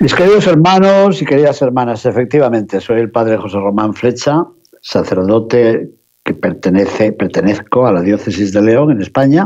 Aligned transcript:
Mis 0.00 0.14
queridos 0.14 0.46
hermanos 0.46 1.20
y 1.20 1.24
queridas 1.24 1.60
hermanas, 1.60 2.06
efectivamente, 2.06 2.80
soy 2.80 3.00
el 3.00 3.10
Padre 3.10 3.36
José 3.36 3.56
Román 3.56 3.94
Flecha, 3.94 4.44
sacerdote 4.80 5.90
que 6.24 6.34
pertenece, 6.34 7.10
pertenezco 7.10 7.84
a 7.84 7.90
la 7.90 8.00
diócesis 8.02 8.52
de 8.52 8.62
León, 8.62 8.92
en 8.92 9.02
España, 9.02 9.44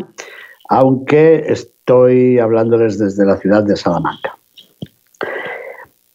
aunque 0.69 1.43
estoy 1.47 2.39
hablándoles 2.39 2.99
desde 2.99 3.25
la 3.25 3.39
ciudad 3.39 3.65
de 3.65 3.77
Salamanca. 3.77 4.37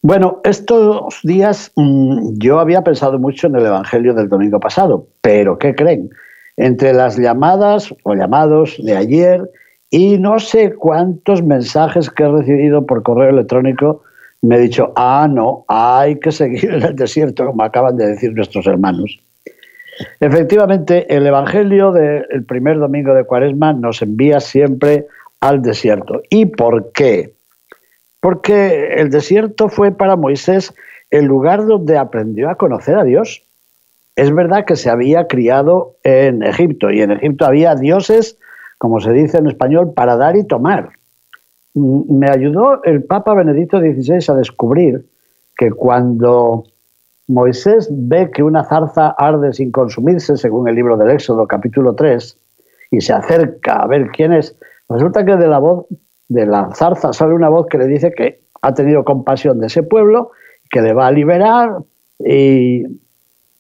Bueno, 0.04 0.40
estos 0.44 1.20
días 1.24 1.72
mm, 1.76 2.38
yo 2.38 2.60
había 2.60 2.84
pensado 2.84 3.18
mucho 3.18 3.48
en 3.48 3.56
el 3.56 3.66
Evangelio 3.66 4.14
del 4.14 4.30
domingo 4.30 4.60
pasado, 4.60 5.08
pero 5.22 5.58
¿qué 5.58 5.74
creen? 5.74 6.12
Entre 6.58 6.94
las 6.94 7.18
llamadas 7.18 7.92
o 8.04 8.14
llamados 8.14 8.76
de 8.84 8.96
ayer 8.96 9.50
y 9.90 10.20
no 10.20 10.38
sé 10.38 10.76
cuántos 10.76 11.42
mensajes 11.42 12.12
que 12.12 12.22
he 12.22 12.30
recibido 12.30 12.86
por 12.86 13.02
correo 13.02 13.32
electrónico, 13.32 14.04
me 14.42 14.58
he 14.58 14.60
dicho, 14.60 14.94
ah, 14.96 15.28
no, 15.30 15.66
hay 15.68 16.20
que 16.20 16.32
seguir 16.32 16.72
en 16.72 16.84
el 16.84 16.96
desierto, 16.96 17.46
como 17.46 17.64
acaban 17.64 17.98
de 17.98 18.08
decir 18.08 18.34
nuestros 18.34 18.68
hermanos. 18.68 19.20
Efectivamente, 20.20 21.14
el 21.16 21.26
Evangelio 21.26 21.92
del 21.92 22.46
primer 22.46 22.78
domingo 22.78 23.14
de 23.14 23.24
Cuaresma 23.24 23.74
nos 23.74 24.02
envía 24.02 24.40
siempre 24.40 25.08
al 25.40 25.62
desierto. 25.62 26.22
¿Y 26.30 26.46
por 26.46 26.92
qué? 26.92 27.34
Porque 28.20 28.94
el 28.98 29.10
desierto 29.10 29.70
fue 29.70 29.92
para 29.92 30.16
Moisés 30.16 30.74
el 31.10 31.26
lugar 31.26 31.66
donde 31.66 31.98
aprendió 31.98 32.50
a 32.50 32.56
conocer 32.56 32.98
a 32.98 33.04
Dios. 33.04 33.44
Es 34.16 34.34
verdad 34.34 34.66
que 34.66 34.76
se 34.76 34.90
había 34.90 35.28
criado 35.28 35.96
en 36.04 36.44
Egipto 36.44 36.92
y 36.92 37.02
en 37.02 37.12
Egipto 37.12 37.46
había 37.46 37.76
dioses, 37.76 38.38
como 38.78 39.00
se 39.00 39.14
dice 39.14 39.38
en 39.38 39.48
español, 39.48 39.94
para 39.94 40.16
dar 40.16 40.36
y 40.36 40.46
tomar. 40.46 40.97
Me 41.78 42.28
ayudó 42.28 42.84
el 42.84 43.04
Papa 43.04 43.36
Benedicto 43.36 43.80
XVI 43.80 44.32
a 44.32 44.36
descubrir 44.36 45.06
que 45.56 45.72
cuando 45.72 46.64
Moisés 47.28 47.88
ve 47.92 48.32
que 48.32 48.42
una 48.42 48.64
zarza 48.64 49.10
arde 49.10 49.54
sin 49.54 49.72
consumirse, 49.72 50.38
según 50.38 50.68
el 50.68 50.76
libro 50.76 50.98
del 50.98 51.12
Éxodo 51.12 51.46
capítulo 51.46 51.94
3, 51.94 52.38
y 52.92 53.02
se 53.02 53.14
acerca 53.14 53.84
a 53.84 53.88
ver 53.88 54.08
quién 54.08 54.34
es. 54.34 54.56
Resulta 54.90 55.24
que 55.24 55.36
de 55.36 55.48
la 55.48 55.60
voz 55.60 55.86
de 56.30 56.46
la 56.48 56.74
zarza 56.74 57.14
sale 57.14 57.34
una 57.34 57.50
voz 57.50 57.68
que 57.68 57.78
le 57.78 57.86
dice 57.86 58.12
que 58.12 58.40
ha 58.62 58.74
tenido 58.74 59.04
compasión 59.04 59.60
de 59.60 59.68
ese 59.68 59.84
pueblo, 59.84 60.32
que 60.72 60.82
le 60.82 60.94
va 60.94 61.08
a 61.08 61.12
liberar, 61.12 61.78
y 62.20 62.86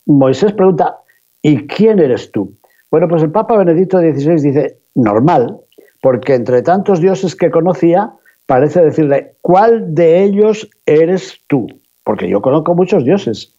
Moisés 0.07 0.53
pregunta, 0.53 0.97
¿y 1.41 1.67
quién 1.67 1.99
eres 1.99 2.31
tú? 2.31 2.53
Bueno, 2.89 3.07
pues 3.07 3.21
el 3.21 3.31
Papa 3.31 3.57
Benedicto 3.57 3.99
XVI 3.99 4.41
dice, 4.41 4.77
normal, 4.95 5.59
porque 6.01 6.35
entre 6.35 6.61
tantos 6.61 7.01
dioses 7.01 7.35
que 7.35 7.51
conocía, 7.51 8.11
parece 8.45 8.81
decirle, 8.81 9.33
¿cuál 9.41 9.93
de 9.93 10.23
ellos 10.23 10.69
eres 10.85 11.39
tú? 11.47 11.67
Porque 12.03 12.29
yo 12.29 12.41
conozco 12.41 12.75
muchos 12.75 13.03
dioses. 13.03 13.53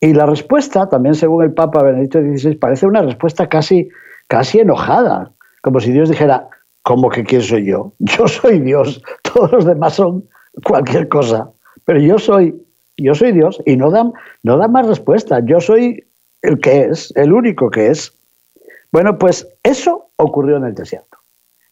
Y 0.00 0.14
la 0.14 0.26
respuesta, 0.26 0.88
también 0.88 1.14
según 1.14 1.42
el 1.42 1.52
Papa 1.52 1.82
Benedicto 1.82 2.20
XVI, 2.20 2.54
parece 2.56 2.86
una 2.86 3.02
respuesta 3.02 3.48
casi, 3.48 3.88
casi 4.28 4.60
enojada, 4.60 5.32
como 5.62 5.80
si 5.80 5.92
Dios 5.92 6.08
dijera, 6.08 6.48
¿cómo 6.82 7.10
que 7.10 7.24
quién 7.24 7.42
soy 7.42 7.66
yo? 7.66 7.92
Yo 7.98 8.28
soy 8.28 8.60
Dios, 8.60 9.02
todos 9.22 9.52
los 9.52 9.64
demás 9.64 9.94
son 9.94 10.24
cualquier 10.64 11.08
cosa, 11.08 11.50
pero 11.84 12.00
yo 12.00 12.18
soy, 12.18 12.54
yo 12.96 13.14
soy 13.14 13.32
Dios 13.32 13.62
y 13.64 13.76
no 13.76 13.90
da, 13.90 14.10
no 14.42 14.56
da 14.56 14.68
más 14.68 14.86
respuesta, 14.86 15.40
yo 15.44 15.60
soy 15.60 16.04
el 16.42 16.58
que 16.60 16.82
es, 16.84 17.12
el 17.16 17.32
único 17.32 17.70
que 17.70 17.88
es. 17.88 18.12
Bueno, 18.90 19.18
pues 19.18 19.46
eso 19.62 20.08
ocurrió 20.16 20.56
en 20.56 20.64
el 20.64 20.74
desierto. 20.74 21.17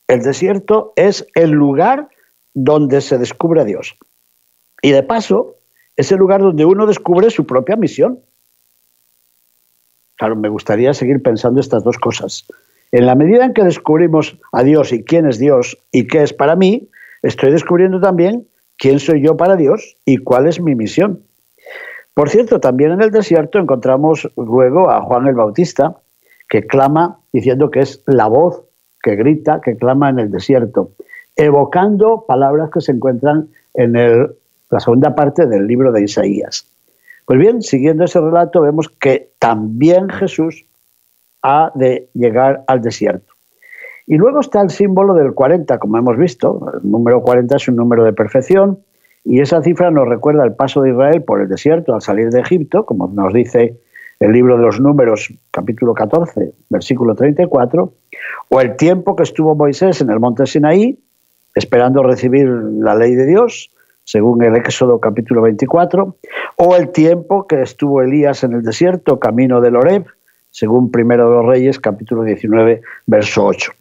El 0.08 0.22
desierto 0.22 0.92
es 0.96 1.26
el 1.34 1.50
lugar 1.50 2.08
donde 2.54 3.00
se 3.00 3.18
descubre 3.18 3.60
a 3.60 3.64
Dios. 3.64 3.96
Y 4.82 4.92
de 4.92 5.02
paso, 5.02 5.56
es 5.96 6.12
el 6.12 6.18
lugar 6.18 6.40
donde 6.40 6.64
uno 6.64 6.86
descubre 6.86 7.30
su 7.30 7.46
propia 7.46 7.76
misión. 7.76 8.20
Claro, 10.16 10.36
me 10.36 10.48
gustaría 10.48 10.94
seguir 10.94 11.22
pensando 11.22 11.60
estas 11.60 11.82
dos 11.84 11.98
cosas. 11.98 12.46
En 12.92 13.06
la 13.06 13.14
medida 13.14 13.44
en 13.44 13.52
que 13.52 13.64
descubrimos 13.64 14.38
a 14.52 14.62
Dios 14.62 14.92
y 14.92 15.02
quién 15.02 15.26
es 15.26 15.38
Dios 15.38 15.76
y 15.90 16.06
qué 16.06 16.22
es 16.22 16.32
para 16.32 16.56
mí, 16.56 16.88
estoy 17.22 17.50
descubriendo 17.50 18.00
también 18.00 18.46
quién 18.78 19.00
soy 19.00 19.22
yo 19.22 19.36
para 19.36 19.56
Dios 19.56 19.96
y 20.04 20.18
cuál 20.18 20.46
es 20.46 20.60
mi 20.60 20.74
misión. 20.74 21.22
Por 22.14 22.30
cierto, 22.30 22.60
también 22.60 22.92
en 22.92 23.02
el 23.02 23.10
desierto 23.10 23.58
encontramos 23.58 24.30
luego 24.36 24.88
a 24.88 25.02
Juan 25.02 25.26
el 25.26 25.34
Bautista, 25.34 25.96
que 26.48 26.66
clama 26.66 27.18
diciendo 27.32 27.70
que 27.70 27.80
es 27.80 28.02
la 28.06 28.28
voz 28.28 28.62
que 29.02 29.16
grita, 29.16 29.60
que 29.60 29.76
clama 29.76 30.10
en 30.10 30.18
el 30.18 30.30
desierto, 30.30 30.90
evocando 31.34 32.24
palabras 32.26 32.70
que 32.70 32.80
se 32.80 32.92
encuentran 32.92 33.48
en 33.74 33.96
el 33.96 34.36
la 34.70 34.80
segunda 34.80 35.14
parte 35.14 35.46
del 35.46 35.66
libro 35.66 35.92
de 35.92 36.02
Isaías. 36.02 36.66
Pues 37.24 37.38
bien, 37.38 37.62
siguiendo 37.62 38.04
ese 38.04 38.20
relato, 38.20 38.60
vemos 38.60 38.88
que 38.88 39.30
también 39.38 40.08
Jesús 40.08 40.64
ha 41.42 41.72
de 41.74 42.08
llegar 42.14 42.64
al 42.66 42.82
desierto. 42.82 43.32
Y 44.06 44.16
luego 44.16 44.40
está 44.40 44.60
el 44.60 44.70
símbolo 44.70 45.14
del 45.14 45.34
40, 45.34 45.78
como 45.78 45.98
hemos 45.98 46.16
visto. 46.16 46.72
El 46.74 46.90
número 46.90 47.22
40 47.22 47.56
es 47.56 47.68
un 47.68 47.76
número 47.76 48.04
de 48.04 48.12
perfección 48.12 48.78
y 49.24 49.40
esa 49.40 49.62
cifra 49.62 49.90
nos 49.90 50.08
recuerda 50.08 50.44
el 50.44 50.54
paso 50.54 50.82
de 50.82 50.90
Israel 50.90 51.22
por 51.24 51.40
el 51.40 51.48
desierto 51.48 51.94
al 51.94 52.02
salir 52.02 52.30
de 52.30 52.40
Egipto, 52.40 52.86
como 52.86 53.08
nos 53.08 53.32
dice 53.32 53.76
el 54.20 54.32
libro 54.32 54.56
de 54.56 54.62
los 54.62 54.80
números, 54.80 55.32
capítulo 55.50 55.94
14, 55.94 56.52
versículo 56.70 57.14
34, 57.14 57.92
o 58.48 58.60
el 58.60 58.76
tiempo 58.76 59.16
que 59.16 59.24
estuvo 59.24 59.54
Moisés 59.54 60.00
en 60.00 60.10
el 60.10 60.20
monte 60.20 60.46
Sinaí, 60.46 60.98
esperando 61.54 62.02
recibir 62.02 62.46
la 62.46 62.94
ley 62.94 63.14
de 63.14 63.26
Dios, 63.26 63.70
según 64.04 64.42
el 64.42 64.56
Éxodo 64.56 65.00
capítulo 65.00 65.42
24, 65.42 66.16
o 66.56 66.76
el 66.76 66.90
tiempo 66.90 67.46
que 67.46 67.62
estuvo 67.62 68.02
Elías 68.02 68.44
en 68.44 68.52
el 68.52 68.62
desierto, 68.62 69.18
camino 69.18 69.60
del 69.60 69.76
Oreb, 69.76 70.06
según 70.50 70.90
Primero 70.90 71.28
de 71.28 71.36
los 71.36 71.46
Reyes 71.46 71.78
capítulo 71.78 72.22
19, 72.22 72.80
verso 73.06 73.44
8. 73.44 73.72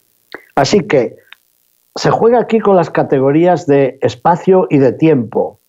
Así 0.56 0.82
que 0.82 1.16
se 1.96 2.12
juega 2.12 2.40
aquí 2.40 2.60
con 2.60 2.76
las 2.76 2.90
categorías 2.90 3.68
de 3.68 3.98
espacio 4.02 4.68
y 4.70 4.80
de 4.80 4.92
tiempo. 4.92 5.60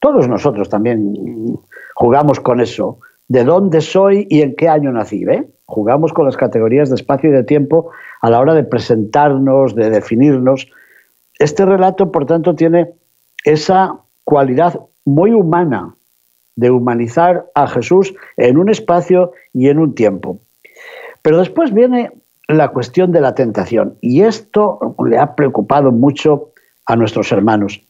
Todos 0.00 0.28
nosotros 0.28 0.68
también 0.68 1.58
jugamos 1.94 2.40
con 2.40 2.60
eso. 2.60 2.98
¿De 3.28 3.44
dónde 3.44 3.80
soy 3.80 4.26
y 4.30 4.42
en 4.42 4.56
qué 4.56 4.68
año 4.68 4.90
nací? 4.90 5.24
Jugamos 5.66 6.12
con 6.12 6.24
las 6.24 6.36
categorías 6.36 6.88
de 6.88 6.94
espacio 6.94 7.30
y 7.30 7.32
de 7.32 7.44
tiempo 7.44 7.90
a 8.22 8.30
la 8.30 8.40
hora 8.40 8.54
de 8.54 8.64
presentarnos, 8.64 9.74
de 9.74 9.90
definirnos. 9.90 10.68
Este 11.38 11.66
relato, 11.66 12.10
por 12.10 12.24
tanto, 12.24 12.54
tiene 12.54 12.90
esa 13.44 13.94
cualidad 14.24 14.80
muy 15.04 15.32
humana 15.32 15.94
de 16.56 16.70
humanizar 16.70 17.46
a 17.54 17.66
Jesús 17.68 18.14
en 18.36 18.58
un 18.58 18.68
espacio 18.68 19.32
y 19.52 19.68
en 19.68 19.78
un 19.78 19.94
tiempo. 19.94 20.40
Pero 21.22 21.38
después 21.38 21.72
viene 21.72 22.10
la 22.48 22.68
cuestión 22.68 23.12
de 23.12 23.20
la 23.20 23.34
tentación 23.34 23.96
y 24.00 24.22
esto 24.22 24.96
le 25.06 25.18
ha 25.18 25.34
preocupado 25.34 25.92
mucho 25.92 26.50
a 26.86 26.96
nuestros 26.96 27.30
hermanos. 27.30 27.80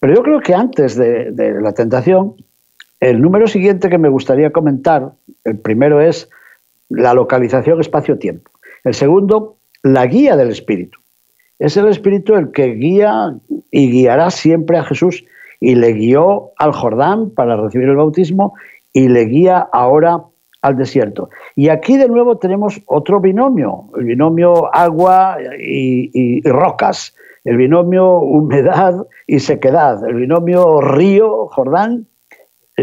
Pero 0.00 0.14
yo 0.14 0.22
creo 0.22 0.40
que 0.40 0.54
antes 0.54 0.96
de, 0.96 1.32
la 1.60 1.72
tentación, 1.72 2.36
el 3.00 3.20
número 3.20 3.46
siguiente 3.46 3.88
que 3.88 3.98
me 3.98 4.08
gustaría 4.08 4.50
comentar, 4.50 5.12
el 5.44 5.58
primero 5.58 6.00
es 6.00 6.28
la 6.88 7.14
localización 7.14 7.80
espacio-tiempo. 7.80 8.50
El 8.84 8.94
segundo, 8.94 9.56
la 9.82 10.06
guía 10.06 10.36
del 10.36 10.50
espíritu. 10.50 10.98
Es 11.58 11.76
el 11.76 11.88
Espíritu 11.88 12.34
el 12.34 12.52
que 12.52 12.74
guía 12.74 13.34
y 13.70 13.90
guiará 13.90 14.30
siempre 14.30 14.76
a 14.76 14.84
Jesús 14.84 15.24
y 15.58 15.74
le 15.74 15.92
guió 15.94 16.50
al 16.58 16.72
Jordán 16.72 17.30
para 17.30 17.56
recibir 17.56 17.88
el 17.88 17.96
bautismo 17.96 18.54
y 18.92 19.08
le 19.08 19.24
guía 19.24 19.66
ahora 19.72 20.22
al 20.60 20.76
desierto. 20.76 21.30
Y 21.54 21.68
aquí 21.70 21.96
de 21.96 22.08
nuevo 22.08 22.36
tenemos 22.36 22.82
otro 22.86 23.20
binomio, 23.20 23.90
el 23.96 24.04
binomio 24.04 24.74
agua 24.74 25.38
y, 25.58 26.42
rocas, 26.42 27.14
el 27.44 27.56
binomio 27.56 28.18
humedad 28.18 29.06
y 29.26 29.38
sequedad, 29.38 30.06
el 30.06 30.14
binomio 30.14 30.80
río 30.82 31.46
Jordán, 31.46 32.06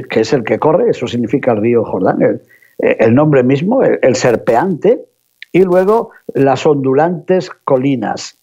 que 0.09 0.21
es 0.21 0.33
el 0.33 0.43
que 0.43 0.59
corre, 0.59 0.89
eso 0.89 1.07
significa 1.07 1.51
el 1.51 1.61
río 1.61 1.85
Jordán, 1.85 2.41
el, 2.79 3.15
nombre 3.15 3.43
mismo, 3.43 3.83
el 3.83 4.15
serpeante, 4.15 5.05
y 5.51 5.63
luego 5.63 6.09
las 6.33 6.65
ondulantes 6.65 7.51
colinas. 7.63 8.39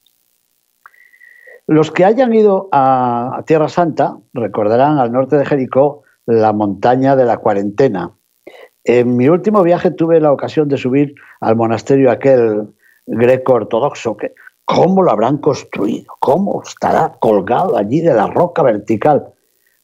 Los 1.66 1.90
que 1.90 2.04
hayan 2.04 2.32
ido 2.32 2.68
a 2.72 3.42
Tierra 3.46 3.68
Santa 3.68 4.16
recordarán 4.32 4.98
al 4.98 5.12
norte 5.12 5.36
de 5.36 5.44
Jericó 5.44 6.02
la 6.26 6.52
montaña 6.52 7.16
de 7.16 7.24
la 7.24 7.38
cuarentena. 7.38 8.12
En 8.84 9.16
mi 9.16 9.28
último 9.28 9.62
viaje 9.62 9.90
tuve 9.90 10.20
la 10.20 10.32
ocasión 10.32 10.68
de 10.68 10.78
subir 10.78 11.14
al 11.40 11.56
monasterio 11.56 12.10
aquel 12.10 12.68
greco 13.06 13.54
ortodoxo, 13.54 14.16
que 14.16 14.34
¿cómo 14.64 15.02
lo 15.02 15.10
habrán 15.10 15.38
construido? 15.38 16.14
¿Cómo 16.20 16.62
estará 16.62 17.12
colgado 17.20 17.76
allí 17.76 18.00
de 18.00 18.14
la 18.14 18.28
roca 18.28 18.62
vertical? 18.62 19.32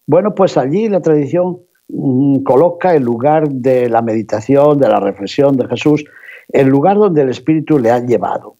Bueno, 0.06 0.34
pues 0.34 0.56
allí 0.56 0.88
la 0.88 1.00
tradición 1.00 1.58
mm, 1.88 2.42
coloca 2.42 2.94
el 2.94 3.02
lugar 3.02 3.48
de 3.48 3.88
la 3.88 4.02
meditación, 4.02 4.78
de 4.78 4.88
la 4.88 5.00
reflexión 5.00 5.56
de 5.56 5.66
Jesús, 5.66 6.04
el 6.48 6.68
lugar 6.68 6.96
donde 6.96 7.22
el 7.22 7.30
Espíritu 7.30 7.78
le 7.78 7.90
ha 7.90 7.98
llevado. 7.98 8.56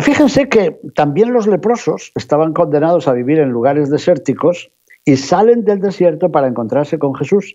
Fíjense 0.00 0.48
que 0.48 0.80
también 0.94 1.32
los 1.32 1.46
leprosos 1.46 2.12
estaban 2.14 2.52
condenados 2.54 3.08
a 3.08 3.12
vivir 3.12 3.38
en 3.38 3.50
lugares 3.50 3.90
desérticos 3.90 4.70
y 5.04 5.16
salen 5.16 5.64
del 5.64 5.80
desierto 5.80 6.30
para 6.30 6.48
encontrarse 6.48 6.98
con 6.98 7.14
Jesús. 7.14 7.54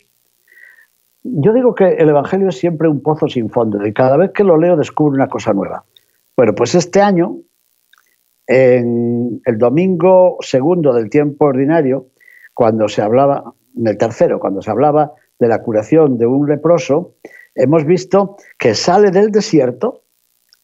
Yo 1.24 1.52
digo 1.52 1.74
que 1.76 1.86
el 1.86 2.10
Evangelio 2.10 2.50
es 2.50 2.58
siempre 2.58 2.88
un 2.88 3.02
pozo 3.02 3.28
sin 3.28 3.50
fondo 3.50 3.86
y 3.86 3.94
cada 3.94 4.18
vez 4.18 4.32
que 4.32 4.44
lo 4.44 4.58
leo 4.58 4.78
descubro 4.78 5.16
una 5.16 5.28
cosa 5.28 5.52
nueva. 5.52 5.84
Bueno, 6.36 6.54
pues 6.54 6.76
este 6.76 7.02
año, 7.02 7.38
en 8.46 9.42
el 9.44 9.58
domingo 9.58 10.38
segundo 10.42 10.94
del 10.94 11.10
tiempo 11.10 11.46
ordinario, 11.46 12.08
cuando 12.58 12.90
se 12.90 13.04
hablaba, 13.04 13.54
en 13.78 13.86
el 13.86 14.00
tercero, 14.00 14.40
cuando 14.40 14.64
se 14.64 14.72
hablaba 14.72 15.14
de 15.38 15.48
la 15.48 15.62
curación 15.62 16.18
de 16.18 16.26
un 16.26 16.50
leproso, 16.50 17.14
hemos 17.54 17.86
visto 17.86 18.36
que 18.58 18.74
sale 18.74 19.12
del 19.12 19.32
desierto 19.32 20.02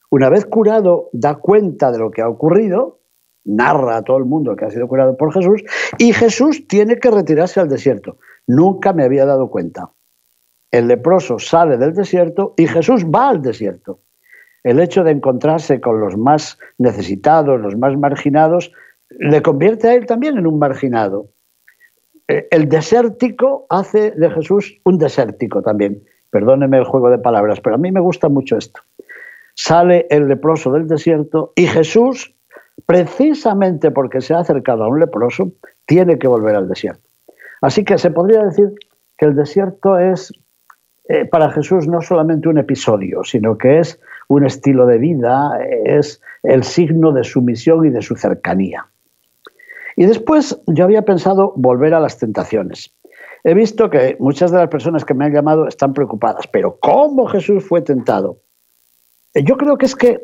una 0.10 0.28
vez 0.30 0.48
curado, 0.48 1.10
da 1.14 1.36
cuenta 1.36 1.92
de 1.92 2.00
lo 2.00 2.10
que 2.10 2.24
ha 2.24 2.30
ocurrido, 2.30 2.98
narra 3.46 3.98
a 3.98 4.02
todo 4.02 4.18
el 4.18 4.26
mundo 4.26 4.56
que 4.56 4.66
ha 4.66 4.72
sido 4.72 4.88
curado 4.88 5.16
por 5.16 5.34
Jesús, 5.34 5.64
y 6.00 6.14
Jesús 6.14 6.68
tiene 6.68 6.98
que 6.98 7.12
retirarse 7.12 7.60
al 7.60 7.70
desierto. 7.70 8.18
Nunca 8.48 8.92
me 8.92 9.04
había 9.04 9.28
dado 9.28 9.52
cuenta. 9.52 9.92
El 10.72 10.88
leproso 10.88 11.38
sale 11.38 11.78
del 11.78 11.94
desierto 11.94 12.56
y 12.58 12.66
Jesús 12.66 13.06
va 13.06 13.30
al 13.30 13.44
desierto. 13.44 14.00
El 14.64 14.80
hecho 14.80 15.04
de 15.04 15.12
encontrarse 15.12 15.80
con 15.80 16.00
los 16.00 16.18
más 16.18 16.58
necesitados, 16.80 17.62
los 17.62 17.78
más 17.78 17.96
marginados, 17.96 18.72
le 19.12 19.44
convierte 19.44 19.90
a 19.90 19.94
él 19.94 20.08
también 20.08 20.40
en 20.40 20.48
un 20.48 20.58
marginado. 20.58 21.28
Eh, 22.28 22.48
el 22.52 22.70
desértico 22.70 23.66
hace 23.70 24.12
de 24.12 24.30
Jesús 24.30 24.80
un 24.86 24.98
desértico 24.98 25.62
también. 25.62 26.04
Perdóneme 26.30 26.78
el 26.78 26.86
juego 26.86 27.10
de 27.10 27.20
palabras, 27.20 27.60
pero 27.62 27.76
a 27.76 27.78
mí 27.78 27.92
me 27.92 28.00
gusta 28.00 28.30
mucho 28.30 28.58
esto 28.58 28.82
sale 29.56 30.08
el 30.10 30.28
leproso 30.28 30.72
del 30.72 30.88
desierto 30.88 31.54
y 31.56 31.68
Jesús, 31.68 32.34
precisamente 32.86 33.92
porque 33.92 34.22
se 34.22 34.34
ha 34.34 34.40
acercado 34.40 34.84
a 34.84 34.88
un 34.88 35.00
leproso, 35.00 35.52
tiene 35.86 36.18
que 36.18 36.28
volver 36.28 36.56
al 36.56 36.68
desierto. 36.68 37.08
Así 37.62 37.84
que 37.84 37.98
se 37.98 38.12
podría 38.12 38.44
decir 38.44 38.72
que 39.18 39.26
el 39.26 39.36
desierto 39.36 39.98
es 39.98 40.34
eh, 41.08 41.26
para 41.26 41.52
Jesús 41.52 41.88
no 41.88 42.02
solamente 42.02 42.50
un 42.50 42.58
episodio, 42.58 43.24
sino 43.24 43.58
que 43.58 43.80
es 43.80 44.00
un 44.28 44.46
estilo 44.46 44.86
de 44.86 44.98
vida, 44.98 45.52
es 45.86 46.22
el 46.44 46.64
signo 46.64 47.12
de 47.12 47.24
su 47.24 47.42
misión 47.42 47.86
y 47.86 47.90
de 47.90 48.02
su 48.02 48.16
cercanía. 48.16 48.88
Y 49.96 50.06
después 50.06 50.60
yo 50.68 50.84
había 50.84 51.04
pensado 51.04 51.54
volver 51.56 51.94
a 51.94 52.00
las 52.00 52.18
tentaciones. 52.18 52.94
He 53.44 53.54
visto 53.54 53.90
que 53.90 54.16
muchas 54.20 54.52
de 54.52 54.58
las 54.58 54.70
personas 54.70 55.04
que 55.04 55.14
me 55.14 55.26
han 55.26 55.34
llamado 55.34 55.68
están 55.68 55.94
preocupadas, 55.94 56.48
pero 56.48 56.78
¿cómo 56.80 57.28
Jesús 57.28 57.64
fue 57.66 57.82
tentado? 57.82 58.38
Yo 59.36 59.58
creo 59.58 59.78
que 59.78 59.86
es 59.86 59.96
que 59.96 60.22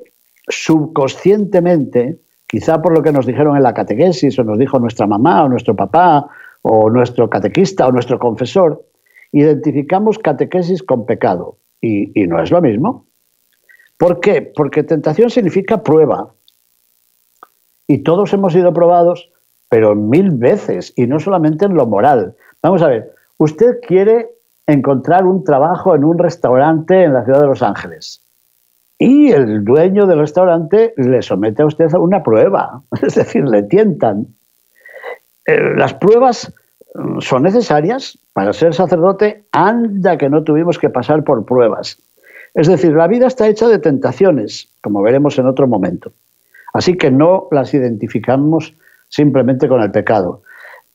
subconscientemente, 0.48 2.20
quizá 2.48 2.82
por 2.82 2.96
lo 2.96 3.04
que 3.04 3.12
nos 3.12 3.26
dijeron 3.26 3.58
en 3.58 3.64
la 3.64 3.74
catequesis, 3.74 4.38
o 4.40 4.44
nos 4.44 4.58
dijo 4.58 4.80
nuestra 4.80 5.08
mamá, 5.08 5.44
o 5.44 5.50
nuestro 5.50 5.76
papá, 5.76 6.28
o 6.62 6.90
nuestro 6.90 7.30
catequista, 7.30 7.88
o 7.88 7.92
nuestro 7.92 8.20
confesor, 8.20 8.84
identificamos 9.32 10.18
catequesis 10.20 10.84
con 10.84 11.06
pecado. 11.06 11.58
Y, 11.82 12.12
no 12.28 12.42
es 12.42 12.52
lo 12.52 12.62
mismo. 12.62 13.06
¿Por 13.98 14.20
qué? 14.20 14.42
Porque 14.42 14.84
tentación 14.84 15.30
significa 15.30 15.82
prueba. 15.82 16.34
Y 17.88 18.00
todos 18.00 18.34
hemos 18.34 18.54
sido 18.54 18.74
probados, 18.74 19.30
pero 19.70 19.96
mil 19.96 20.32
veces, 20.32 20.94
y 20.96 21.08
no 21.08 21.20
solamente 21.20 21.66
en 21.66 21.76
lo 21.76 21.86
moral. 21.86 22.36
Vamos 22.62 22.82
a 22.82 22.88
ver, 22.88 23.14
usted 23.38 23.80
quiere 23.88 24.30
encontrar 24.68 25.26
un 25.26 25.44
trabajo 25.44 25.96
en 25.96 26.04
un 26.04 26.18
restaurante 26.18 27.04
en 27.04 27.14
la 27.14 27.24
ciudad 27.24 27.42
de 27.42 27.48
Los 27.48 27.64
Ángeles 27.64 28.22
y 29.00 29.32
el 29.32 29.64
dueño 29.64 30.06
del 30.06 30.20
restaurante 30.20 30.94
le 30.98 31.22
somete 31.22 31.62
a 31.62 31.66
usted 31.66 31.92
a 31.94 32.00
una 32.00 32.22
prueba, 32.22 32.82
es 33.02 33.16
decir, 33.16 33.46
le 33.46 33.64
tientan. 33.64 34.28
Eh, 35.46 35.76
las 35.78 35.94
pruebas 35.94 36.54
mm, 36.94 37.22
son 37.22 37.44
necesarias 37.44 38.20
para 38.34 38.52
ser 38.52 38.76
sacerdote, 38.76 39.46
anda 39.54 40.18
que 40.18 40.30
no 40.30 40.44
tuvimos 40.44 40.78
que 40.78 40.90
pasar 40.90 41.24
por 41.24 41.46
pruebas. 41.46 41.98
Es 42.54 42.68
decir, 42.68 42.92
la 42.92 43.08
vida 43.08 43.28
está 43.28 43.48
hecha 43.48 43.70
de 43.70 43.80
tentaciones, 43.80 44.68
como 44.82 45.02
veremos 45.02 45.40
en 45.40 45.48
otro 45.48 45.68
momento. 45.68 46.12
Así 46.74 46.98
que 46.98 47.10
no 47.10 47.48
las 47.52 47.74
identificamos 47.74 48.76
simplemente 49.10 49.68
con 49.68 49.82
el 49.82 49.92
pecado. 49.92 50.44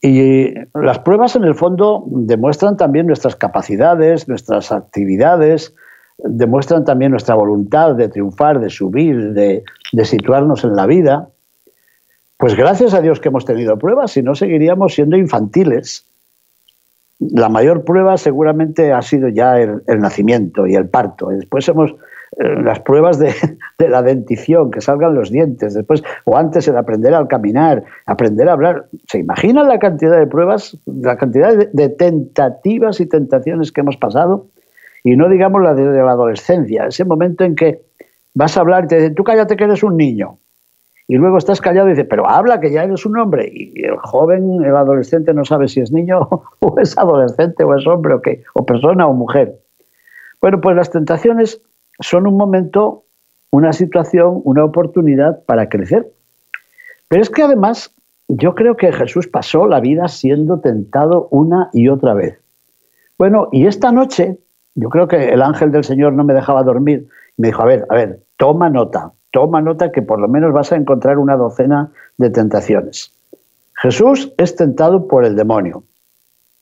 Y 0.01 0.53
las 0.75 0.99
pruebas 0.99 1.35
en 1.37 1.45
el 1.45 1.55
fondo 1.55 2.05
demuestran 2.07 2.77
también 2.77 3.07
nuestras 3.07 3.37
capacidades, 3.37 4.29
nuestras 4.29 4.71
actividades, 4.71 5.75
demuestran 6.19 6.85
también 6.85 7.11
nuestra 7.11 7.35
voluntad 7.35 7.95
de 7.95 8.09
triunfar, 8.09 8.61
de 8.61 8.71
subir, 8.71 9.33
de, 9.33 9.65
situarnos 10.05 10.65
en 10.65 10.77
la 10.77 10.87
vida, 10.87 11.29
pues 12.37 12.55
gracias 12.57 12.95
a 12.95 13.01
Dios 13.01 13.21
que 13.21 13.29
hemos 13.29 13.45
tenido 13.45 13.79
pruebas, 13.79 14.13
si 14.13 14.23
no 14.23 14.35
seguiríamos 14.35 14.95
siendo 14.95 15.17
infantiles. 15.17 16.07
La 17.19 17.49
mayor 17.49 17.85
prueba 17.85 18.19
seguramente 18.19 18.93
ha 18.93 19.01
sido 19.03 19.29
ya 19.29 19.59
el, 19.59 19.83
nacimiento 19.87 20.67
y 20.67 20.75
el 20.75 20.89
parto. 20.89 21.29
después 21.29 21.67
hemos 21.69 21.95
las 22.37 22.81
pruebas 22.81 23.19
de, 23.79 23.89
la 23.89 24.03
dentición, 24.03 24.71
que 24.71 24.81
salgan 24.81 25.15
los 25.15 25.31
dientes, 25.31 25.75
después, 25.75 26.03
o 26.25 26.37
antes 26.37 26.67
el 26.69 26.77
aprender 26.77 27.15
a 27.15 27.27
caminar, 27.29 27.85
aprender 28.07 28.49
a 28.49 28.53
hablar. 28.53 28.87
¿Se 29.09 29.19
imaginan 29.19 29.69
la 29.69 29.79
cantidad 29.79 30.19
de 30.19 30.27
pruebas, 30.27 30.77
la 30.87 31.17
cantidad 31.17 31.55
de 31.55 31.89
tentativas 31.91 33.01
y 33.01 33.07
tentaciones 33.07 33.73
que 33.73 33.81
hemos 33.81 33.97
pasado? 33.97 34.49
Y 35.05 35.17
no 35.17 35.29
digamos 35.29 35.63
la 35.63 35.75
de, 35.75 35.85
la 35.85 36.13
adolescencia, 36.13 36.87
ese 36.87 37.05
momento 37.05 37.45
en 37.45 37.55
que 37.55 37.83
vas 38.33 38.57
a 38.57 38.61
hablar 38.61 38.85
y 38.85 38.89
te 38.89 38.97
dicen, 38.97 39.15
tú 39.15 39.23
cállate 39.23 39.55
que 39.55 39.65
eres 39.65 39.83
un 39.83 39.99
niño. 39.99 40.39
Y 41.07 41.17
luego 41.17 41.37
estás 41.37 41.61
callado 41.61 41.89
y 41.89 41.91
dices, 41.91 42.07
pero 42.09 42.27
habla 42.27 42.59
que 42.59 42.73
ya 42.73 42.83
eres 42.83 43.05
un 43.05 43.19
hombre. 43.19 43.51
Y 43.53 43.85
el 43.85 43.99
joven, 43.99 44.65
el 44.65 44.75
adolescente 44.75 45.35
no 45.35 45.45
sabe 45.45 45.69
si 45.69 45.81
es 45.81 45.93
niño 45.93 46.21
o 46.61 46.81
es 46.81 46.97
adolescente 46.97 47.63
o 47.65 47.77
es 47.77 47.87
hombre 47.87 48.15
o 48.15 48.23
qué, 48.23 48.43
o 48.55 48.65
persona 48.65 49.07
o 49.07 49.13
mujer. 49.13 49.55
Bueno, 50.41 50.63
pues 50.63 50.75
las 50.75 50.91
tentaciones 50.91 51.61
son 52.01 52.27
un 52.27 52.37
momento, 52.37 53.05
una 53.51 53.73
situación, 53.73 54.41
una 54.45 54.65
oportunidad 54.65 55.45
para 55.45 55.69
crecer. 55.69 56.11
Pero 57.09 57.23
es 57.23 57.31
que 57.31 57.43
además 57.43 57.93
yo 58.29 58.55
creo 58.55 58.77
que 58.77 58.93
Jesús 58.93 59.29
pasó 59.29 59.67
la 59.67 59.81
vida 59.81 60.09
siendo 60.09 60.61
tentado 60.61 61.29
una 61.31 61.71
y 61.73 61.89
otra 61.89 62.15
vez. 62.15 62.39
Bueno, 63.19 63.49
y 63.53 63.67
esta 63.67 63.93
noche 63.93 64.39
yo 64.75 64.89
creo 64.89 65.07
que 65.07 65.29
el 65.29 65.43
ángel 65.43 65.71
del 65.71 65.85
Señor 65.85 66.15
no 66.15 66.25
me 66.25 66.35
dejaba 66.35 66.63
dormir. 66.63 67.07
Me 67.37 67.49
dijo, 67.49 67.63
a 67.63 67.67
ver, 67.67 67.87
a 67.89 67.95
ver, 67.95 68.21
toma 68.37 68.71
nota, 68.71 69.13
toma 69.31 69.61
nota 69.61 69.93
que 69.93 70.03
por 70.03 70.21
lo 70.21 70.29
menos 70.29 70.53
vas 70.53 70.73
a 70.73 70.77
encontrar 70.77 71.19
una 71.19 71.37
docena 71.37 71.91
de 72.17 72.31
tentaciones. 72.31 73.13
Jesús 73.81 74.33
es 74.39 74.57
tentado 74.57 75.07
por 75.07 75.25
el 75.25 75.37
demonio. 75.37 75.85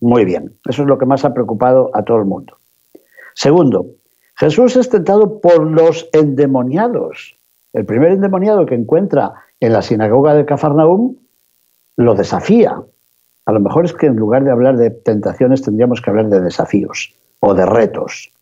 Muy 0.00 0.24
bien, 0.24 0.52
eso 0.68 0.82
es 0.82 0.88
lo 0.88 0.98
que 0.98 1.06
más 1.06 1.24
ha 1.24 1.32
preocupado 1.32 1.90
a 1.94 2.02
todo 2.02 2.18
el 2.18 2.24
mundo. 2.24 2.56
Segundo, 3.34 3.86
Jesús 4.36 4.76
es 4.76 4.88
tentado 4.88 5.40
por 5.40 5.66
los 5.66 6.08
endemoniados. 6.12 7.36
El 7.72 7.86
primer 7.86 8.12
endemoniado 8.12 8.66
que 8.66 8.74
encuentra 8.74 9.34
en 9.60 9.72
la 9.72 9.82
sinagoga 9.82 10.34
de 10.34 10.44
Cafarnaúm 10.44 11.16
lo 11.96 12.14
desafía. 12.14 12.82
A 13.44 13.52
lo 13.52 13.60
mejor 13.60 13.84
es 13.84 13.92
que 13.92 14.06
en 14.06 14.16
lugar 14.16 14.44
de 14.44 14.50
hablar 14.50 14.76
de 14.76 14.90
tentaciones 14.90 15.62
tendríamos 15.62 16.00
que 16.00 16.10
hablar 16.10 16.28
de 16.28 16.40
desafíos 16.40 17.14
o 17.40 17.54
de 17.54 17.66
retos. 17.66 18.32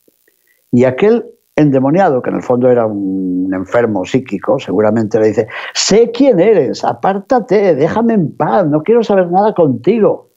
Y 0.72 0.84
aquel 0.84 1.26
endemoniado, 1.56 2.22
que 2.22 2.30
en 2.30 2.36
el 2.36 2.42
fondo 2.42 2.70
era 2.70 2.86
un 2.86 3.50
enfermo 3.52 4.04
psíquico, 4.04 4.58
seguramente 4.58 5.18
le 5.18 5.28
dice, 5.28 5.48
sé 5.74 6.10
quién 6.10 6.40
eres, 6.40 6.84
apártate, 6.84 7.74
déjame 7.74 8.14
en 8.14 8.36
paz, 8.36 8.66
no 8.66 8.82
quiero 8.82 9.02
saber 9.02 9.30
nada 9.30 9.54
contigo. 9.54 10.29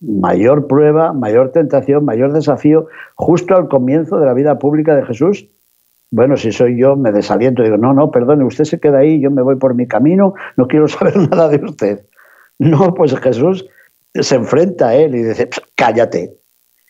Mayor 0.00 0.66
prueba, 0.66 1.12
mayor 1.12 1.52
tentación, 1.52 2.04
mayor 2.04 2.32
desafío, 2.32 2.86
justo 3.14 3.56
al 3.56 3.68
comienzo 3.68 4.18
de 4.18 4.26
la 4.26 4.34
vida 4.34 4.58
pública 4.58 4.94
de 4.94 5.04
Jesús. 5.04 5.48
Bueno, 6.10 6.36
si 6.36 6.52
soy 6.52 6.78
yo, 6.78 6.96
me 6.96 7.12
desaliento, 7.12 7.62
digo, 7.62 7.76
no, 7.76 7.92
no, 7.92 8.10
perdone, 8.10 8.44
usted 8.44 8.64
se 8.64 8.78
queda 8.78 8.98
ahí, 8.98 9.20
yo 9.20 9.30
me 9.30 9.42
voy 9.42 9.56
por 9.56 9.74
mi 9.74 9.88
camino, 9.88 10.34
no 10.56 10.68
quiero 10.68 10.86
saber 10.88 11.16
nada 11.16 11.48
de 11.48 11.64
usted. 11.64 12.06
No, 12.58 12.94
pues 12.94 13.18
Jesús 13.18 13.66
se 14.14 14.34
enfrenta 14.34 14.88
a 14.88 14.94
él 14.94 15.14
y 15.14 15.22
dice, 15.22 15.50
cállate, 15.74 16.36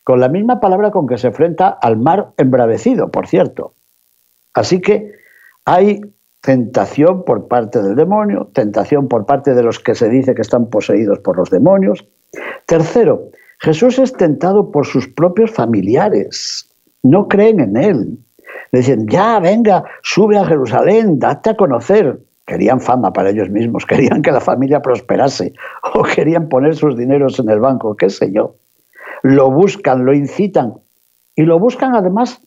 con 0.04 0.20
la 0.20 0.28
misma 0.28 0.60
palabra 0.60 0.90
con 0.90 1.06
que 1.06 1.18
se 1.18 1.28
enfrenta 1.28 1.68
al 1.68 1.96
mar 1.96 2.32
embravecido, 2.36 3.10
por 3.10 3.26
cierto. 3.26 3.74
Así 4.54 4.80
que 4.80 5.12
hay 5.64 6.00
tentación 6.46 7.24
por 7.24 7.48
parte 7.48 7.82
del 7.82 7.96
demonio, 7.96 8.48
tentación 8.52 9.08
por 9.08 9.26
parte 9.26 9.52
de 9.52 9.64
los 9.64 9.80
que 9.80 9.96
se 9.96 10.08
dice 10.08 10.32
que 10.32 10.42
están 10.42 10.70
poseídos 10.70 11.18
por 11.18 11.36
los 11.36 11.50
demonios. 11.50 12.06
Tercero, 12.66 13.30
Jesús 13.58 13.98
es 13.98 14.12
tentado 14.12 14.70
por 14.70 14.86
sus 14.86 15.08
propios 15.08 15.50
familiares, 15.50 16.70
no 17.02 17.26
creen 17.26 17.58
en 17.58 17.76
él. 17.76 18.18
Le 18.70 18.78
dicen, 18.78 19.08
ya, 19.08 19.40
venga, 19.40 19.82
sube 20.04 20.38
a 20.38 20.44
Jerusalén, 20.44 21.18
date 21.18 21.50
a 21.50 21.56
conocer. 21.56 22.16
Querían 22.46 22.80
fama 22.80 23.12
para 23.12 23.30
ellos 23.30 23.50
mismos, 23.50 23.84
querían 23.88 24.22
que 24.22 24.30
la 24.30 24.40
familia 24.40 24.80
prosperase 24.80 25.52
o 25.94 26.04
querían 26.04 26.48
poner 26.48 26.76
sus 26.76 26.96
dineros 26.96 27.40
en 27.40 27.50
el 27.50 27.58
banco, 27.58 27.96
qué 27.96 28.08
sé 28.08 28.30
yo. 28.30 28.54
Lo 29.22 29.50
buscan, 29.50 30.04
lo 30.04 30.14
incitan 30.14 30.74
y 31.34 31.42
lo 31.42 31.58
buscan 31.58 31.96
además 31.96 32.40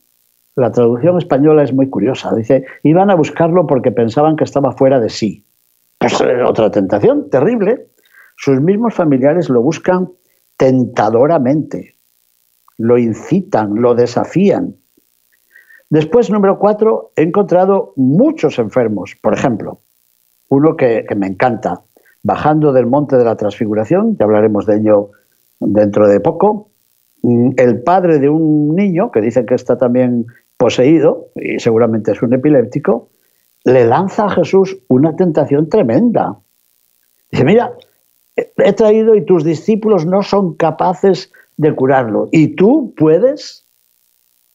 la 0.60 0.70
traducción 0.70 1.18
española 1.18 1.62
es 1.62 1.72
muy 1.72 1.88
curiosa. 1.88 2.34
Dice, 2.34 2.64
iban 2.82 3.10
a 3.10 3.14
buscarlo 3.14 3.66
porque 3.66 3.90
pensaban 3.90 4.36
que 4.36 4.44
estaba 4.44 4.72
fuera 4.72 5.00
de 5.00 5.08
sí. 5.08 5.44
Pues 5.98 6.20
eh, 6.20 6.42
otra 6.42 6.70
tentación 6.70 7.30
terrible. 7.30 7.88
Sus 8.36 8.60
mismos 8.60 8.94
familiares 8.94 9.48
lo 9.48 9.60
buscan 9.60 10.10
tentadoramente, 10.56 11.96
lo 12.78 12.98
incitan, 12.98 13.74
lo 13.76 13.94
desafían. 13.94 14.76
Después, 15.90 16.30
número 16.30 16.58
cuatro, 16.58 17.12
he 17.16 17.22
encontrado 17.22 17.92
muchos 17.96 18.58
enfermos. 18.58 19.16
Por 19.20 19.34
ejemplo, 19.34 19.80
uno 20.48 20.76
que, 20.76 21.04
que 21.08 21.14
me 21.14 21.26
encanta, 21.26 21.82
bajando 22.22 22.72
del 22.72 22.86
monte 22.86 23.16
de 23.16 23.24
la 23.24 23.36
transfiguración, 23.36 24.16
ya 24.18 24.24
hablaremos 24.24 24.66
de 24.66 24.76
ello 24.76 25.10
dentro 25.58 26.08
de 26.08 26.20
poco, 26.20 26.70
mm, 27.22 27.50
el 27.56 27.82
padre 27.82 28.18
de 28.18 28.28
un 28.28 28.74
niño, 28.74 29.10
que 29.10 29.20
dicen 29.20 29.46
que 29.46 29.54
está 29.54 29.76
también 29.76 30.26
poseído, 30.60 31.30
y 31.36 31.58
seguramente 31.58 32.12
es 32.12 32.20
un 32.20 32.34
epiléptico, 32.34 33.08
le 33.64 33.86
lanza 33.86 34.26
a 34.26 34.30
Jesús 34.30 34.76
una 34.88 35.16
tentación 35.16 35.70
tremenda. 35.70 36.36
Dice, 37.32 37.44
mira, 37.44 37.72
he 38.36 38.72
traído 38.74 39.14
y 39.14 39.24
tus 39.24 39.42
discípulos 39.42 40.04
no 40.04 40.22
son 40.22 40.54
capaces 40.56 41.32
de 41.56 41.74
curarlo. 41.74 42.28
¿Y 42.30 42.56
tú 42.56 42.92
puedes? 42.94 43.64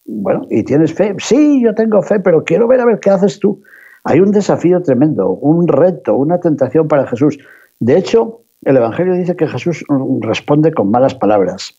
Bueno, 0.06 0.46
¿y 0.52 0.64
tienes 0.64 0.94
fe? 0.94 1.16
Sí, 1.18 1.64
yo 1.64 1.74
tengo 1.74 2.04
fe, 2.04 2.20
pero 2.20 2.44
quiero 2.44 2.68
ver 2.68 2.82
a 2.82 2.86
ver 2.86 3.00
qué 3.00 3.10
haces 3.10 3.40
tú. 3.40 3.64
Hay 4.04 4.20
un 4.20 4.32
desafío 4.32 4.84
tremendo, 4.84 5.32
un 5.32 5.68
reto, 5.68 6.14
una 6.14 6.40
tentación 6.40 6.88
para 6.88 7.08
Jesús. 7.08 7.40
De 7.80 7.98
hecho, 7.98 8.42
el 8.64 8.78
Evangelio 8.78 9.16
dice 9.16 9.36
que 9.36 9.48
Jesús 9.48 9.84
responde 10.22 10.72
con 10.72 10.92
malas 10.92 11.16
palabras. 11.16 11.76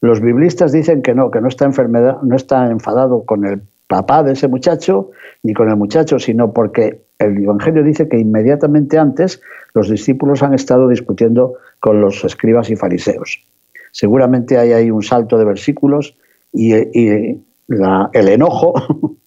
Los 0.00 0.20
biblistas 0.20 0.72
dicen 0.72 1.02
que 1.02 1.14
no, 1.14 1.30
que 1.30 1.40
no 1.40 1.48
está, 1.48 1.64
enfermedad, 1.64 2.20
no 2.22 2.36
está 2.36 2.70
enfadado 2.70 3.24
con 3.24 3.44
el 3.44 3.62
papá 3.86 4.22
de 4.22 4.32
ese 4.32 4.48
muchacho 4.48 5.10
ni 5.42 5.54
con 5.54 5.68
el 5.68 5.76
muchacho, 5.76 6.18
sino 6.18 6.52
porque 6.52 7.02
el 7.18 7.42
Evangelio 7.42 7.82
dice 7.82 8.08
que 8.08 8.18
inmediatamente 8.18 8.98
antes 8.98 9.40
los 9.72 9.88
discípulos 9.88 10.42
han 10.42 10.54
estado 10.54 10.88
discutiendo 10.88 11.54
con 11.80 12.00
los 12.00 12.24
escribas 12.24 12.70
y 12.70 12.76
fariseos. 12.76 13.44
Seguramente 13.92 14.58
hay 14.58 14.72
ahí 14.72 14.90
un 14.90 15.02
salto 15.02 15.38
de 15.38 15.44
versículos 15.44 16.16
y, 16.52 16.72
el 16.72 18.28
enojo, 18.28 18.74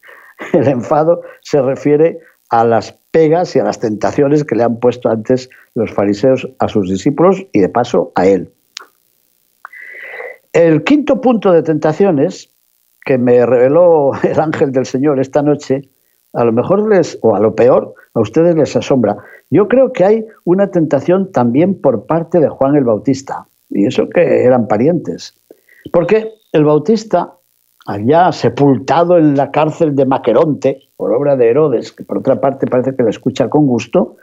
el 0.53 0.67
enfado, 0.67 1.21
se 1.41 1.61
refiere 1.61 2.19
a 2.49 2.65
las 2.65 2.93
pegas 3.11 3.55
y 3.55 3.59
a 3.59 3.63
las 3.63 3.79
tentaciones 3.79 4.43
que 4.43 4.55
le 4.55 4.63
han 4.63 4.79
puesto 4.79 5.09
antes 5.09 5.49
los 5.75 5.91
fariseos 5.93 6.49
a 6.59 6.67
sus 6.67 6.89
discípulos 6.89 7.45
y 7.51 7.59
de 7.59 7.69
paso 7.69 8.11
a 8.15 8.27
él. 8.27 8.51
El 10.57 10.83
quinto 10.83 11.21
punto 11.21 11.51
de 11.51 11.61
tentaciones 11.61 12.49
que 13.05 13.19
me 13.19 13.45
reveló 13.45 14.13
el 14.23 14.39
ángel 14.39 14.71
del 14.71 14.87
Señor 14.87 15.19
esta 15.19 15.43
noche, 15.43 15.87
a 16.33 16.43
lo 16.43 16.51
mejor 16.51 16.89
les, 16.89 17.19
o 17.21 17.35
a 17.35 17.39
lo 17.39 17.53
peor, 17.53 17.93
a 18.15 18.19
ustedes 18.21 18.55
les 18.55 18.75
asombra. 18.75 19.17
Yo 19.51 19.67
creo 19.67 19.93
que 19.93 20.03
hay 20.03 20.25
una 20.45 20.71
tentación 20.71 21.31
también 21.31 21.79
por 21.79 22.07
parte 22.07 22.39
de 22.39 22.49
Juan 22.49 22.75
el 22.75 22.85
Bautista, 22.85 23.45
y 23.69 23.85
eso 23.85 24.09
que 24.09 24.45
eran 24.45 24.67
parientes. 24.67 25.35
Porque 25.93 26.31
el 26.51 26.65
Bautista, 26.65 27.35
allá 27.85 28.31
sepultado 28.31 29.19
en 29.19 29.37
la 29.37 29.51
cárcel 29.51 29.95
de 29.95 30.07
Maqueronte, 30.07 30.89
por 30.95 31.13
obra 31.13 31.35
de 31.35 31.51
Herodes, 31.51 31.91
que 31.91 32.03
por 32.03 32.17
otra 32.17 32.41
parte 32.41 32.65
parece 32.65 32.95
que 32.95 33.03
le 33.03 33.11
escucha 33.11 33.47
con 33.47 33.67
gusto, 33.67 34.15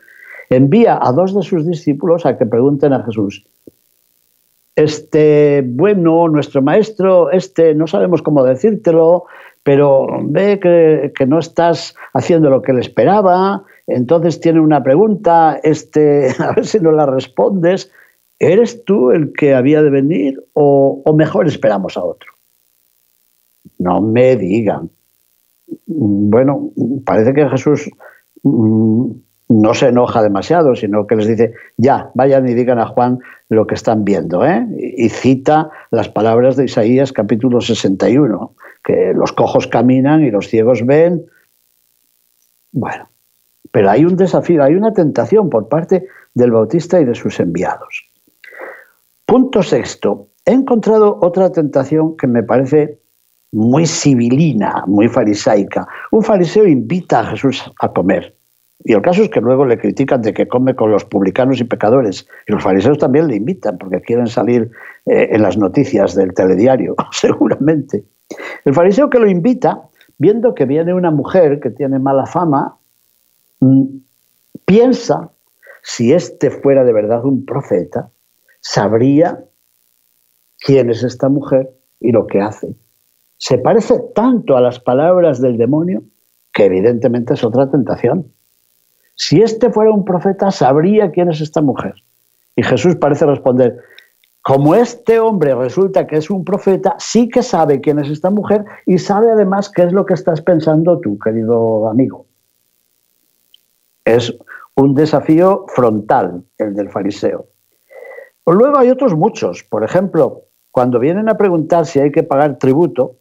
envía 0.50 0.98
a 1.00 1.12
dos 1.12 1.32
de 1.32 1.42
sus 1.42 1.64
discípulos 1.64 2.26
a 2.26 2.36
que 2.36 2.44
pregunten 2.44 2.92
a 2.92 3.04
Jesús, 3.04 3.46
este, 4.76 5.62
bueno, 5.64 6.28
nuestro 6.28 6.62
maestro, 6.62 7.30
este, 7.30 7.74
no 7.74 7.86
sabemos 7.86 8.22
cómo 8.22 8.42
decírtelo, 8.44 9.24
pero 9.62 10.06
ve 10.24 10.60
que, 10.60 11.26
no 11.26 11.38
estás 11.38 11.94
haciendo 12.12 12.50
lo 12.50 12.62
que 12.62 12.72
él 12.72 12.78
esperaba, 12.78 13.64
entonces 13.86 14.40
tiene 14.40 14.60
una 14.60 14.82
pregunta, 14.82 15.58
este, 15.62 16.28
a 16.38 16.52
ver 16.52 16.66
si 16.66 16.80
no 16.80 16.92
la 16.92 17.06
respondes, 17.06 17.90
¿eres 18.38 18.84
tú 18.84 19.10
el 19.10 19.32
que 19.32 19.54
había 19.54 19.82
de 19.82 19.90
venir 19.90 20.42
o, 20.52 21.02
o 21.04 21.12
mejor 21.14 21.46
esperamos 21.46 21.96
a 21.96 22.04
otro? 22.04 22.32
No 23.78 24.00
me 24.00 24.36
digan. 24.36 24.90
Bueno, 25.86 26.70
parece 27.04 27.32
que 27.32 27.48
Jesús 27.48 27.90
mm, 28.42 29.10
no 29.48 29.74
se 29.74 29.88
enoja 29.88 30.22
demasiado, 30.22 30.74
sino 30.74 31.06
que 31.06 31.16
les 31.16 31.28
dice, 31.28 31.52
ya, 31.76 32.10
vayan 32.14 32.48
y 32.48 32.54
digan 32.54 32.78
a 32.78 32.86
Juan 32.86 33.18
lo 33.48 33.66
que 33.66 33.74
están 33.74 34.04
viendo. 34.04 34.44
¿eh? 34.44 34.66
Y 34.78 35.08
cita 35.10 35.70
las 35.90 36.08
palabras 36.08 36.56
de 36.56 36.64
Isaías 36.64 37.12
capítulo 37.12 37.60
61, 37.60 38.54
que 38.82 39.12
los 39.14 39.32
cojos 39.32 39.66
caminan 39.66 40.24
y 40.24 40.30
los 40.30 40.48
ciegos 40.48 40.84
ven. 40.86 41.26
Bueno, 42.72 43.08
pero 43.70 43.90
hay 43.90 44.04
un 44.04 44.16
desafío, 44.16 44.62
hay 44.62 44.74
una 44.74 44.92
tentación 44.92 45.50
por 45.50 45.68
parte 45.68 46.06
del 46.34 46.50
Bautista 46.50 47.00
y 47.00 47.04
de 47.04 47.14
sus 47.14 47.38
enviados. 47.38 48.08
Punto 49.26 49.62
sexto. 49.62 50.28
He 50.44 50.52
encontrado 50.52 51.18
otra 51.22 51.50
tentación 51.50 52.16
que 52.16 52.26
me 52.26 52.42
parece 52.42 52.98
muy 53.52 53.86
civilina, 53.86 54.84
muy 54.86 55.08
farisaica. 55.08 55.86
Un 56.10 56.22
fariseo 56.22 56.66
invita 56.66 57.20
a 57.20 57.26
Jesús 57.26 57.62
a 57.80 57.88
comer. 57.92 58.33
Y 58.82 58.92
el 58.92 59.02
caso 59.02 59.22
es 59.22 59.30
que 59.30 59.40
luego 59.40 59.64
le 59.64 59.78
critican 59.78 60.22
de 60.22 60.34
que 60.34 60.48
come 60.48 60.74
con 60.74 60.90
los 60.90 61.04
publicanos 61.04 61.60
y 61.60 61.64
pecadores. 61.64 62.26
Y 62.46 62.52
los 62.52 62.62
fariseos 62.62 62.98
también 62.98 63.28
le 63.28 63.36
invitan 63.36 63.78
porque 63.78 64.00
quieren 64.00 64.26
salir 64.26 64.70
eh, 65.06 65.28
en 65.30 65.42
las 65.42 65.56
noticias 65.56 66.14
del 66.14 66.34
telediario, 66.34 66.96
seguramente. 67.12 68.04
El 68.64 68.74
fariseo 68.74 69.10
que 69.10 69.18
lo 69.18 69.28
invita, 69.28 69.82
viendo 70.18 70.54
que 70.54 70.64
viene 70.64 70.92
una 70.92 71.10
mujer 71.10 71.60
que 71.60 71.70
tiene 71.70 71.98
mala 71.98 72.26
fama, 72.26 72.76
mm, 73.60 73.84
piensa, 74.64 75.30
si 75.82 76.12
este 76.12 76.50
fuera 76.50 76.84
de 76.84 76.92
verdad 76.92 77.24
un 77.24 77.44
profeta, 77.44 78.10
sabría 78.60 79.44
quién 80.58 80.90
es 80.90 81.04
esta 81.04 81.28
mujer 81.28 81.70
y 82.00 82.12
lo 82.12 82.26
que 82.26 82.40
hace. 82.40 82.74
Se 83.36 83.58
parece 83.58 84.00
tanto 84.14 84.56
a 84.56 84.60
las 84.60 84.80
palabras 84.80 85.40
del 85.40 85.58
demonio 85.58 86.02
que 86.52 86.66
evidentemente 86.66 87.34
es 87.34 87.44
otra 87.44 87.70
tentación. 87.70 88.32
Si 89.14 89.40
este 89.40 89.70
fuera 89.70 89.92
un 89.92 90.04
profeta, 90.04 90.50
sabría 90.50 91.10
quién 91.10 91.30
es 91.30 91.40
esta 91.40 91.60
mujer. 91.60 91.94
Y 92.56 92.62
Jesús 92.62 92.96
parece 92.96 93.26
responder, 93.26 93.78
como 94.42 94.74
este 94.74 95.18
hombre 95.18 95.54
resulta 95.54 96.06
que 96.06 96.16
es 96.16 96.28
un 96.28 96.44
profeta, 96.44 96.96
sí 96.98 97.30
que 97.30 97.42
sabe 97.42 97.80
quién 97.80 97.98
es 97.98 98.10
esta 98.10 98.28
mujer 98.28 98.64
y 98.84 98.98
sabe 98.98 99.30
además 99.30 99.70
qué 99.70 99.84
es 99.84 99.92
lo 99.92 100.04
que 100.04 100.12
estás 100.12 100.42
pensando 100.42 101.00
tú, 101.00 101.18
querido 101.18 101.88
amigo. 101.88 102.26
Es 104.04 104.36
un 104.74 104.94
desafío 104.94 105.64
frontal 105.68 106.44
el 106.58 106.74
del 106.74 106.90
fariseo. 106.90 107.46
Luego 108.46 108.78
hay 108.78 108.90
otros 108.90 109.14
muchos. 109.14 109.64
Por 109.64 109.82
ejemplo, 109.82 110.42
cuando 110.70 110.98
vienen 110.98 111.30
a 111.30 111.38
preguntar 111.38 111.86
si 111.86 112.00
hay 112.00 112.12
que 112.12 112.22
pagar 112.22 112.58
tributo 112.58 113.16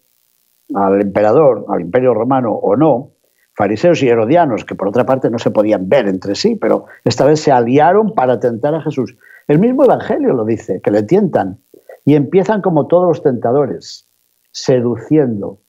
al 0.75 1.00
emperador, 1.00 1.65
al 1.69 1.79
imperio 1.79 2.13
romano 2.13 2.51
o 2.51 2.75
no, 2.75 3.12
fariseos 3.55 4.01
y 4.03 4.10
herodianos, 4.10 4.65
que 4.65 4.75
por 4.75 4.88
otra 4.88 5.05
parte 5.05 5.29
no 5.29 5.39
se 5.39 5.51
podían 5.51 5.88
ver 5.89 6.07
entre 6.07 6.36
sí, 6.36 6.55
pero 6.55 6.86
esta 7.03 7.25
vez 7.25 7.39
se 7.39 7.51
aliaron 7.51 8.13
para 8.13 8.39
tentar 8.39 8.74
a 8.75 8.81
Jesús. 8.81 9.15
El 9.48 9.60
mismo 9.60 9.83
Evangelio 9.86 10.33
lo 10.33 10.45
dice, 10.45 10.81
que 10.81 10.91
le 10.91 11.03
tientan, 11.03 11.60
y 12.05 12.15
empiezan 12.15 12.62
como 12.62 12.88
todos 12.88 13.07
los 13.07 13.24
tentadores, 13.24 14.07
seduciendo. 14.51 15.60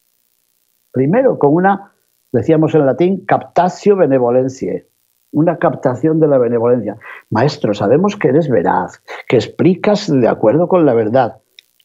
Primero 0.93 1.39
con 1.39 1.55
una, 1.55 1.93
decíamos 2.33 2.75
en 2.75 2.87
latín, 2.87 3.25
captatio 3.27 3.97
benevolentiae, 3.97 4.87
una 5.33 5.59
captación 5.59 6.21
de 6.21 6.29
la 6.29 6.39
benevolencia. 6.39 6.97
Maestro, 7.31 7.75
sabemos 7.75 8.17
que 8.17 8.29
eres 8.29 8.49
veraz, 8.49 9.03
que 9.29 9.37
explicas 9.37 10.11
de 10.11 10.29
acuerdo 10.29 10.69
con 10.69 10.87
la 10.87 10.95
verdad. 10.95 11.39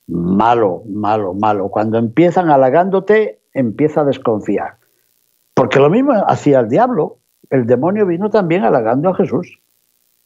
Malo, 0.07 0.83
malo, 0.87 1.33
malo. 1.33 1.69
Cuando 1.69 1.97
empiezan 1.97 2.49
halagándote, 2.49 3.41
empieza 3.53 4.01
a 4.01 4.05
desconfiar. 4.05 4.78
Porque 5.59 5.79
lo 5.79 5.89
mismo 5.89 6.13
hacía 6.25 6.61
el 6.61 6.69
diablo. 6.69 7.17
El 7.49 7.65
demonio 7.65 8.05
vino 8.05 8.29
también 8.29 8.63
halagando 8.63 9.09
a 9.09 9.13
Jesús. 9.13 9.59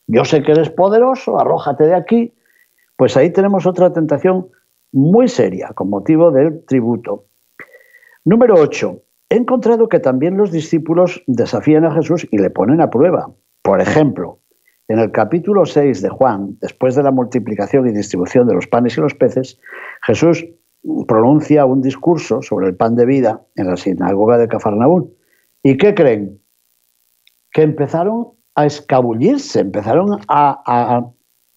Yo 0.05 0.25
sé 0.25 0.43
que 0.43 0.51
eres 0.51 0.69
poderoso, 0.69 1.39
arrójate 1.39 1.85
de 1.85 1.95
aquí. 1.95 2.35
Pues 2.97 3.17
ahí 3.17 3.31
tenemos 3.31 3.65
otra 3.65 3.91
tentación 3.91 4.49
muy 4.91 5.27
seria 5.27 5.69
con 5.69 5.89
motivo 5.89 6.29
del 6.29 6.63
tributo. 6.67 7.25
Número 8.23 8.53
8. 8.59 9.01
he 9.31 9.37
encontrado 9.37 9.89
que 9.89 9.99
también 9.99 10.37
los 10.37 10.51
discípulos 10.51 11.23
desafían 11.25 11.83
a 11.85 11.95
Jesús 11.95 12.27
y 12.29 12.37
le 12.37 12.51
ponen 12.51 12.79
a 12.79 12.91
prueba. 12.91 13.31
Por 13.63 13.81
ejemplo, 13.81 14.37
en 14.87 14.99
el 14.99 15.11
capítulo 15.11 15.65
6 15.65 16.03
de 16.03 16.09
Juan, 16.09 16.59
después 16.61 16.93
de 16.93 17.01
la 17.01 17.09
multiplicación 17.09 17.87
y 17.87 17.91
distribución 17.91 18.47
de 18.47 18.53
los 18.53 18.67
panes 18.67 18.99
y 18.99 19.01
los 19.01 19.15
peces, 19.15 19.59
Jesús 20.05 20.45
pronuncia 21.07 21.65
un 21.65 21.81
discurso 21.81 22.43
sobre 22.43 22.67
el 22.67 22.75
pan 22.75 22.95
de 22.95 23.07
vida 23.07 23.41
en 23.55 23.65
la 23.65 23.77
sinagoga 23.77 24.37
de 24.37 24.47
Cafarnaún. 24.47 25.11
¿Y 25.63 25.77
qué 25.77 25.95
creen? 25.95 26.41
Que 27.51 27.63
empezaron 27.63 28.33
a 28.55 28.65
escabullirse, 28.65 29.61
empezaron 29.61 30.19
a, 30.27 31.05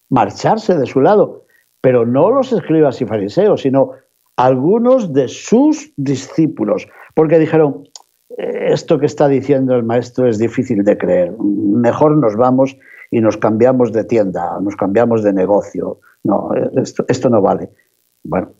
marcharse 0.09 0.77
de 0.77 0.85
su 0.85 1.01
lado, 1.01 1.45
pero 1.81 2.05
no 2.05 2.31
los 2.31 2.53
escribas 2.53 3.01
y 3.01 3.05
fariseos, 3.05 3.61
sino 3.61 3.91
algunos 4.37 5.11
de 5.11 5.27
sus 5.27 5.91
discípulos, 5.97 6.87
porque 7.13 7.37
dijeron, 7.37 7.83
esto 8.37 8.99
que 8.99 9.05
está 9.05 9.27
diciendo 9.27 9.75
el 9.75 9.83
maestro 9.83 10.27
es 10.27 10.37
difícil 10.37 10.85
de 10.85 10.97
creer, 10.97 11.33
mejor 11.39 12.15
nos 12.15 12.37
vamos 12.37 12.77
y 13.11 13.19
nos 13.19 13.35
cambiamos 13.35 13.91
de 13.91 14.05
tienda, 14.05 14.57
nos 14.61 14.77
cambiamos 14.77 15.23
de 15.23 15.33
negocio, 15.33 15.99
no, 16.23 16.51
esto 17.09 17.29
no 17.29 17.41
vale. 17.41 17.69
Bueno, 18.23 18.53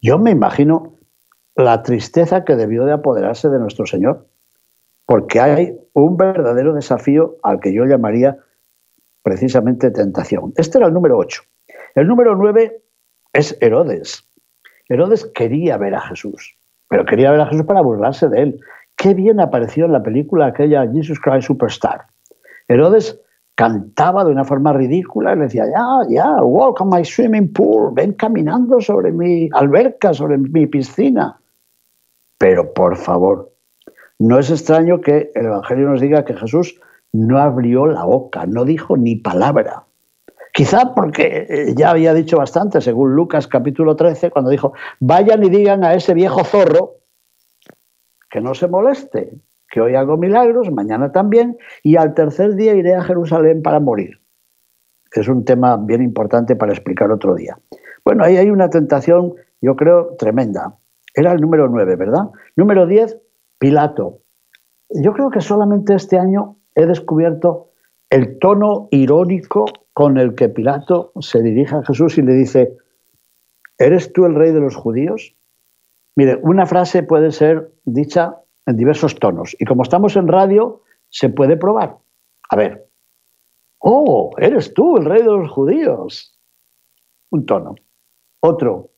yo 0.00 0.18
me 0.18 0.30
imagino 0.30 0.94
la 1.56 1.82
tristeza 1.82 2.44
que 2.44 2.56
debió 2.56 2.86
de 2.86 2.92
apoderarse 2.92 3.50
de 3.50 3.58
nuestro 3.58 3.84
Señor, 3.84 4.26
porque 5.10 5.40
hay 5.40 5.76
un 5.92 6.16
verdadero 6.16 6.72
desafío 6.72 7.34
al 7.42 7.58
que 7.58 7.74
yo 7.74 7.84
llamaría 7.84 8.38
precisamente 9.24 9.90
tentación. 9.90 10.52
Este 10.56 10.78
era 10.78 10.86
el 10.86 10.94
número 10.94 11.18
8. 11.18 11.42
El 11.96 12.06
número 12.06 12.36
9 12.36 12.80
es 13.32 13.58
Herodes. 13.60 14.24
Herodes 14.88 15.24
quería 15.34 15.78
ver 15.78 15.96
a 15.96 16.00
Jesús, 16.00 16.56
pero 16.88 17.04
quería 17.04 17.32
ver 17.32 17.40
a 17.40 17.46
Jesús 17.46 17.66
para 17.66 17.80
burlarse 17.80 18.28
de 18.28 18.40
él. 18.40 18.60
Qué 18.96 19.12
bien 19.14 19.40
apareció 19.40 19.86
en 19.86 19.94
la 19.94 20.02
película 20.04 20.46
aquella 20.46 20.88
Jesus 20.88 21.18
Christ 21.18 21.48
Superstar. 21.48 22.02
Herodes 22.68 23.20
cantaba 23.56 24.24
de 24.24 24.30
una 24.30 24.44
forma 24.44 24.72
ridícula 24.74 25.32
y 25.32 25.38
le 25.38 25.42
decía, 25.42 25.64
ya, 25.66 26.08
ya, 26.08 26.40
walk 26.40 26.80
on 26.82 26.88
my 26.88 27.04
swimming 27.04 27.52
pool, 27.52 27.92
ven 27.94 28.12
caminando 28.12 28.80
sobre 28.80 29.10
mi 29.10 29.48
alberca, 29.54 30.14
sobre 30.14 30.38
mi 30.38 30.68
piscina. 30.68 31.36
Pero 32.38 32.72
por 32.72 32.96
favor, 32.96 33.49
no 34.20 34.38
es 34.38 34.50
extraño 34.50 35.00
que 35.00 35.32
el 35.34 35.46
Evangelio 35.46 35.88
nos 35.88 36.00
diga 36.00 36.26
que 36.26 36.36
Jesús 36.36 36.78
no 37.10 37.38
abrió 37.38 37.86
la 37.86 38.04
boca, 38.04 38.44
no 38.46 38.66
dijo 38.66 38.98
ni 38.98 39.16
palabra. 39.16 39.84
Quizá 40.52 40.94
porque 40.94 41.46
eh, 41.48 41.74
ya 41.74 41.90
había 41.90 42.12
dicho 42.12 42.36
bastante, 42.36 42.82
según 42.82 43.14
Lucas 43.14 43.46
capítulo 43.48 43.96
13, 43.96 44.30
cuando 44.30 44.50
dijo, 44.50 44.74
vayan 45.00 45.42
y 45.42 45.48
digan 45.48 45.84
a 45.84 45.94
ese 45.94 46.12
viejo 46.12 46.44
zorro 46.44 46.96
que 48.30 48.42
no 48.42 48.52
se 48.52 48.68
moleste, 48.68 49.32
que 49.70 49.80
hoy 49.80 49.94
hago 49.94 50.18
milagros, 50.18 50.70
mañana 50.70 51.12
también, 51.12 51.56
y 51.82 51.96
al 51.96 52.12
tercer 52.12 52.56
día 52.56 52.74
iré 52.74 52.94
a 52.94 53.02
Jerusalén 53.02 53.62
para 53.62 53.80
morir. 53.80 54.20
Es 55.12 55.28
un 55.28 55.46
tema 55.46 55.78
bien 55.78 56.02
importante 56.02 56.56
para 56.56 56.72
explicar 56.72 57.10
otro 57.10 57.34
día. 57.34 57.58
Bueno, 58.04 58.22
ahí 58.22 58.36
hay 58.36 58.50
una 58.50 58.68
tentación, 58.68 59.32
yo 59.62 59.76
creo, 59.76 60.14
tremenda. 60.18 60.74
Era 61.14 61.32
el 61.32 61.40
número 61.40 61.68
9, 61.68 61.96
¿verdad? 61.96 62.28
Número 62.54 62.86
10, 62.86 63.16
Pilato. 63.60 64.20
Yo 64.88 65.12
creo 65.12 65.30
que 65.30 65.42
solamente 65.42 65.94
este 65.94 66.18
año 66.18 66.56
he 66.74 66.86
descubierto 66.86 67.68
el 68.08 68.38
tono 68.38 68.88
irónico 68.90 69.66
con 69.92 70.16
el 70.16 70.34
que 70.34 70.48
Pilato 70.48 71.12
se 71.20 71.42
dirige 71.42 71.76
a 71.76 71.84
Jesús 71.84 72.16
y 72.16 72.22
le 72.22 72.32
dice, 72.32 72.74
¿eres 73.76 74.14
tú 74.14 74.24
el 74.24 74.34
rey 74.34 74.52
de 74.52 74.60
los 74.60 74.74
judíos? 74.74 75.36
Mire, 76.16 76.40
una 76.42 76.64
frase 76.64 77.02
puede 77.02 77.32
ser 77.32 77.70
dicha 77.84 78.40
en 78.64 78.78
diversos 78.78 79.16
tonos 79.16 79.54
y 79.58 79.66
como 79.66 79.82
estamos 79.82 80.16
en 80.16 80.26
radio, 80.26 80.80
se 81.10 81.28
puede 81.28 81.58
probar. 81.58 81.98
A 82.48 82.56
ver, 82.56 82.88
oh, 83.78 84.30
eres 84.38 84.72
tú 84.72 84.96
el 84.96 85.04
rey 85.04 85.20
de 85.20 85.28
los 85.28 85.50
judíos. 85.50 86.34
Un 87.28 87.44
tono. 87.44 87.74
Otro, 88.40 88.88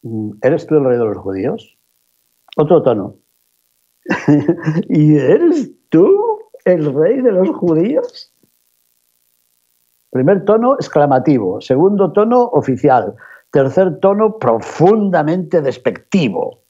mm, 0.00 0.30
¿eres 0.40 0.66
tú 0.66 0.76
el 0.76 0.84
rey 0.84 0.96
de 0.96 1.04
los 1.04 1.18
judíos? 1.18 1.76
Otro 2.56 2.82
tono. 2.82 3.16
¿Y 4.88 5.16
eres 5.16 5.70
tú 5.88 6.40
el 6.64 6.94
rey 6.94 7.20
de 7.20 7.32
los 7.32 7.50
judíos? 7.50 8.32
Primer 10.10 10.44
tono 10.44 10.74
exclamativo, 10.74 11.60
segundo 11.60 12.12
tono 12.12 12.42
oficial, 12.42 13.14
tercer 13.52 14.00
tono 14.00 14.38
profundamente 14.38 15.60
despectivo. 15.60 16.62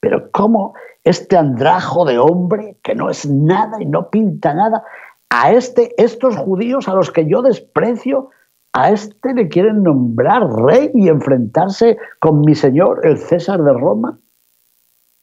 Pero 0.00 0.30
¿cómo 0.32 0.74
este 1.04 1.36
andrajo 1.36 2.04
de 2.04 2.18
hombre 2.18 2.76
que 2.82 2.94
no 2.94 3.08
es 3.08 3.26
nada 3.26 3.80
y 3.80 3.86
no 3.86 4.10
pinta 4.10 4.54
nada, 4.54 4.84
a 5.30 5.52
este, 5.52 5.94
estos 6.02 6.36
judíos 6.36 6.88
a 6.88 6.94
los 6.94 7.10
que 7.10 7.26
yo 7.26 7.40
desprecio, 7.40 8.30
a 8.74 8.90
este 8.90 9.34
le 9.34 9.48
quieren 9.48 9.82
nombrar 9.82 10.46
rey 10.46 10.90
y 10.94 11.08
enfrentarse 11.08 11.96
con 12.20 12.42
mi 12.42 12.54
señor, 12.54 13.00
el 13.04 13.18
César 13.18 13.62
de 13.62 13.72
Roma? 13.72 14.18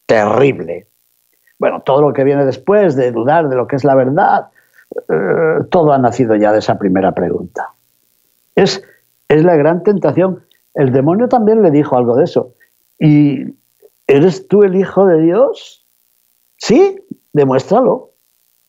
Terrible. 0.08 0.89
Bueno, 1.60 1.82
todo 1.82 2.02
lo 2.02 2.14
que 2.14 2.24
viene 2.24 2.46
después 2.46 2.96
de 2.96 3.12
dudar 3.12 3.50
de 3.50 3.56
lo 3.56 3.68
que 3.68 3.76
es 3.76 3.84
la 3.84 3.96
verdad, 3.96 4.48
eh, 5.10 5.64
todo 5.70 5.92
ha 5.92 5.98
nacido 5.98 6.36
ya 6.36 6.52
de 6.52 6.60
esa 6.60 6.80
primera 6.80 7.12
pregunta. 7.12 7.70
Es, 8.56 8.82
es 9.28 9.44
la 9.44 9.56
gran 9.56 9.84
tentación. 9.84 10.44
El 10.74 10.92
demonio 10.92 11.28
también 11.28 11.62
le 11.62 11.72
dijo 11.72 11.98
algo 11.98 12.16
de 12.16 12.24
eso. 12.24 12.54
¿Y 12.98 13.56
eres 14.08 14.48
tú 14.48 14.64
el 14.64 14.76
Hijo 14.76 15.06
de 15.06 15.22
Dios? 15.22 15.86
Sí, 16.58 16.98
demuéstralo. 17.34 18.12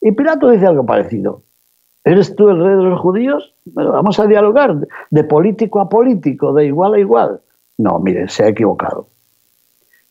Y 0.00 0.12
Pilato 0.12 0.50
dice 0.50 0.66
algo 0.66 0.84
parecido. 0.84 1.42
¿Eres 2.04 2.34
tú 2.34 2.48
el 2.48 2.62
rey 2.62 2.76
de 2.76 2.82
los 2.82 3.00
judíos? 3.00 3.54
vamos 3.66 4.18
a 4.18 4.26
dialogar 4.26 4.74
de 5.10 5.24
político 5.24 5.80
a 5.80 5.88
político, 5.88 6.52
de 6.52 6.66
igual 6.66 6.94
a 6.94 6.98
igual. 6.98 7.40
No, 7.78 7.98
mire, 7.98 8.28
se 8.28 8.44
ha 8.44 8.48
equivocado. 8.48 9.08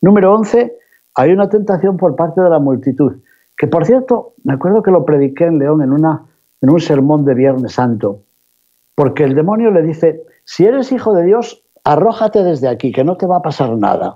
Número 0.01 0.33
11, 0.33 0.77
hay 1.19 1.33
una 1.33 1.49
tentación 1.49 1.97
por 1.97 2.15
parte 2.15 2.39
de 2.39 2.49
la 2.49 2.59
multitud. 2.59 3.17
Que 3.57 3.67
por 3.67 3.85
cierto, 3.85 4.35
me 4.45 4.53
acuerdo 4.53 4.81
que 4.81 4.89
lo 4.89 5.03
prediqué 5.03 5.43
en 5.43 5.59
León 5.59 5.81
en, 5.81 5.91
una, 5.91 6.23
en 6.61 6.69
un 6.69 6.79
sermón 6.79 7.25
de 7.25 7.33
Viernes 7.33 7.73
Santo, 7.73 8.21
porque 8.95 9.25
el 9.25 9.35
demonio 9.35 9.69
le 9.69 9.81
dice, 9.81 10.23
si 10.45 10.63
eres 10.63 10.93
hijo 10.93 11.13
de 11.13 11.25
Dios, 11.25 11.61
arrójate 11.83 12.41
desde 12.45 12.69
aquí, 12.69 12.93
que 12.93 13.03
no 13.03 13.17
te 13.17 13.27
va 13.27 13.37
a 13.37 13.41
pasar 13.41 13.75
nada. 13.77 14.15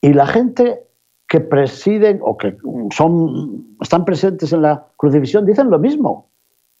Y 0.00 0.12
la 0.12 0.28
gente 0.28 0.84
que 1.26 1.40
presiden 1.40 2.20
o 2.22 2.36
que 2.36 2.56
son, 2.94 3.76
están 3.80 4.04
presentes 4.04 4.52
en 4.52 4.62
la 4.62 4.86
crucifixión 4.96 5.46
dicen 5.46 5.68
lo 5.68 5.80
mismo, 5.80 6.28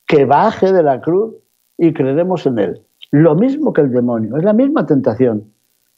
que 0.06 0.26
baje 0.26 0.72
de 0.72 0.84
la 0.84 1.00
cruz 1.00 1.34
y 1.76 1.92
creeremos 1.92 2.46
en 2.46 2.58
él. 2.60 2.82
Lo 3.10 3.34
mismo 3.34 3.72
que 3.72 3.80
el 3.80 3.90
demonio, 3.90 4.36
es 4.36 4.44
la 4.44 4.52
misma 4.52 4.86
tentación. 4.86 5.51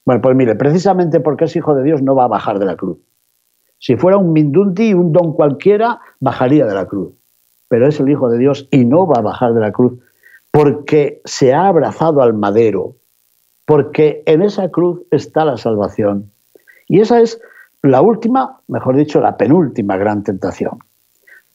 Bueno, 0.04 0.20
pues 0.20 0.36
mire, 0.36 0.54
precisamente 0.54 1.20
porque 1.20 1.44
es 1.44 1.56
hijo 1.56 1.74
de 1.74 1.82
Dios 1.82 2.02
no 2.02 2.14
va 2.14 2.24
a 2.24 2.28
bajar 2.28 2.58
de 2.58 2.66
la 2.66 2.76
cruz. 2.76 2.98
Si 3.78 3.96
fuera 3.96 4.16
un 4.16 4.32
Mindundi, 4.32 4.94
un 4.94 5.12
don 5.12 5.34
cualquiera, 5.34 6.00
bajaría 6.20 6.66
de 6.66 6.74
la 6.74 6.86
cruz. 6.86 7.12
Pero 7.68 7.86
es 7.86 8.00
el 8.00 8.08
Hijo 8.08 8.30
de 8.30 8.38
Dios 8.38 8.68
y 8.70 8.84
no 8.84 9.06
va 9.06 9.16
a 9.18 9.22
bajar 9.22 9.52
de 9.52 9.60
la 9.60 9.72
cruz 9.72 9.98
porque 10.50 11.20
se 11.24 11.52
ha 11.52 11.66
abrazado 11.66 12.22
al 12.22 12.32
madero, 12.32 12.94
porque 13.66 14.22
en 14.26 14.40
esa 14.40 14.70
cruz 14.70 15.02
está 15.10 15.44
la 15.44 15.56
salvación. 15.56 16.30
Y 16.86 17.00
esa 17.00 17.20
es 17.20 17.40
la 17.82 18.00
última, 18.00 18.60
mejor 18.68 18.96
dicho, 18.96 19.20
la 19.20 19.36
penúltima 19.36 19.96
gran 19.96 20.22
tentación. 20.22 20.78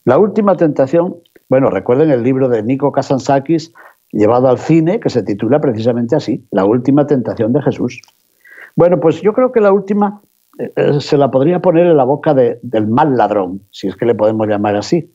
La 0.03 0.17
última 0.17 0.57
tentación, 0.57 1.15
bueno, 1.47 1.69
recuerden 1.69 2.11
el 2.11 2.23
libro 2.23 2.49
de 2.49 2.61
Nico 2.61 2.91
Kazansakis 2.91 3.73
llevado 4.11 4.49
al 4.49 4.57
cine, 4.59 4.99
que 4.99 5.09
se 5.09 5.23
titula 5.23 5.61
precisamente 5.61 6.15
así, 6.15 6.45
La 6.51 6.65
última 6.65 7.07
tentación 7.07 7.53
de 7.53 7.61
Jesús. 7.61 8.01
Bueno, 8.75 8.99
pues 8.99 9.21
yo 9.21 9.33
creo 9.33 9.51
que 9.51 9.61
la 9.61 9.71
última 9.71 10.21
eh, 10.57 10.99
se 10.99 11.17
la 11.17 11.31
podría 11.31 11.59
poner 11.59 11.87
en 11.87 11.97
la 11.97 12.03
boca 12.03 12.33
del 12.33 12.87
mal 12.87 13.15
ladrón, 13.15 13.61
si 13.71 13.87
es 13.87 13.95
que 13.95 14.05
le 14.05 14.15
podemos 14.15 14.47
llamar 14.47 14.75
así. 14.75 15.13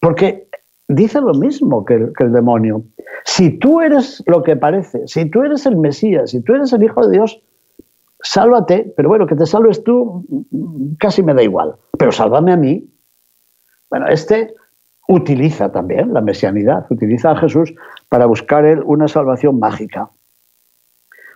Porque 0.00 0.48
dice 0.88 1.20
lo 1.20 1.34
mismo 1.34 1.84
que 1.84 1.94
el, 1.94 2.12
que 2.16 2.24
el, 2.24 2.32
demonio. 2.32 2.82
Si 3.24 3.58
tú 3.58 3.80
eres 3.80 4.22
lo 4.26 4.42
que 4.42 4.56
parece, 4.56 5.06
si 5.06 5.30
tú 5.30 5.42
eres 5.42 5.66
el 5.66 5.76
Mesías, 5.76 6.30
si 6.30 6.42
tú 6.42 6.54
eres 6.54 6.72
el 6.72 6.82
Hijo 6.82 7.06
de 7.06 7.12
Dios, 7.12 7.42
sálvate, 8.20 8.92
pero 8.96 9.08
bueno, 9.08 9.26
que 9.26 9.36
te 9.36 9.46
salves 9.46 9.82
tú 9.84 10.24
casi 10.98 11.22
me 11.22 11.34
da 11.34 11.42
igual, 11.42 11.74
pero 11.98 12.12
sálvame 12.12 12.52
a 12.52 12.56
mí. 12.56 12.88
Bueno, 13.90 14.06
este 14.08 14.54
utiliza 15.08 15.72
también 15.72 16.12
la 16.12 16.20
mesianidad, 16.20 16.86
utiliza 16.90 17.30
a 17.30 17.36
Jesús 17.36 17.74
para 18.10 18.26
buscar 18.26 18.64
él 18.66 18.82
una 18.84 19.08
salvación 19.08 19.58
mágica. 19.58 20.10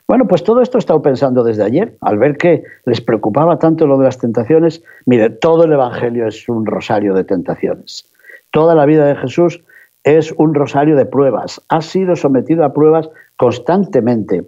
Bueno, 0.08 0.26
pues 0.26 0.44
todo 0.44 0.60
esto 0.60 0.78
he 0.78 0.80
estado 0.80 1.00
pensando 1.00 1.44
desde 1.44 1.64
ayer, 1.64 1.96
al 2.00 2.18
ver 2.18 2.36
que 2.36 2.64
les 2.84 3.00
preocupaba 3.00 3.58
tanto 3.58 3.86
lo 3.86 3.98
de 3.98 4.04
las 4.04 4.18
tentaciones. 4.18 4.82
Mire, 5.06 5.30
todo 5.30 5.64
el 5.64 5.72
Evangelio 5.72 6.26
es 6.26 6.48
un 6.48 6.66
rosario 6.66 7.14
de 7.14 7.24
tentaciones. 7.24 8.10
Toda 8.50 8.74
la 8.74 8.84
vida 8.84 9.06
de 9.06 9.16
Jesús 9.16 9.62
es 10.04 10.32
un 10.32 10.54
rosario 10.54 10.96
de 10.96 11.06
pruebas. 11.06 11.62
Ha 11.68 11.80
sido 11.80 12.16
sometido 12.16 12.64
a 12.64 12.72
pruebas 12.72 13.08
constantemente. 13.36 14.44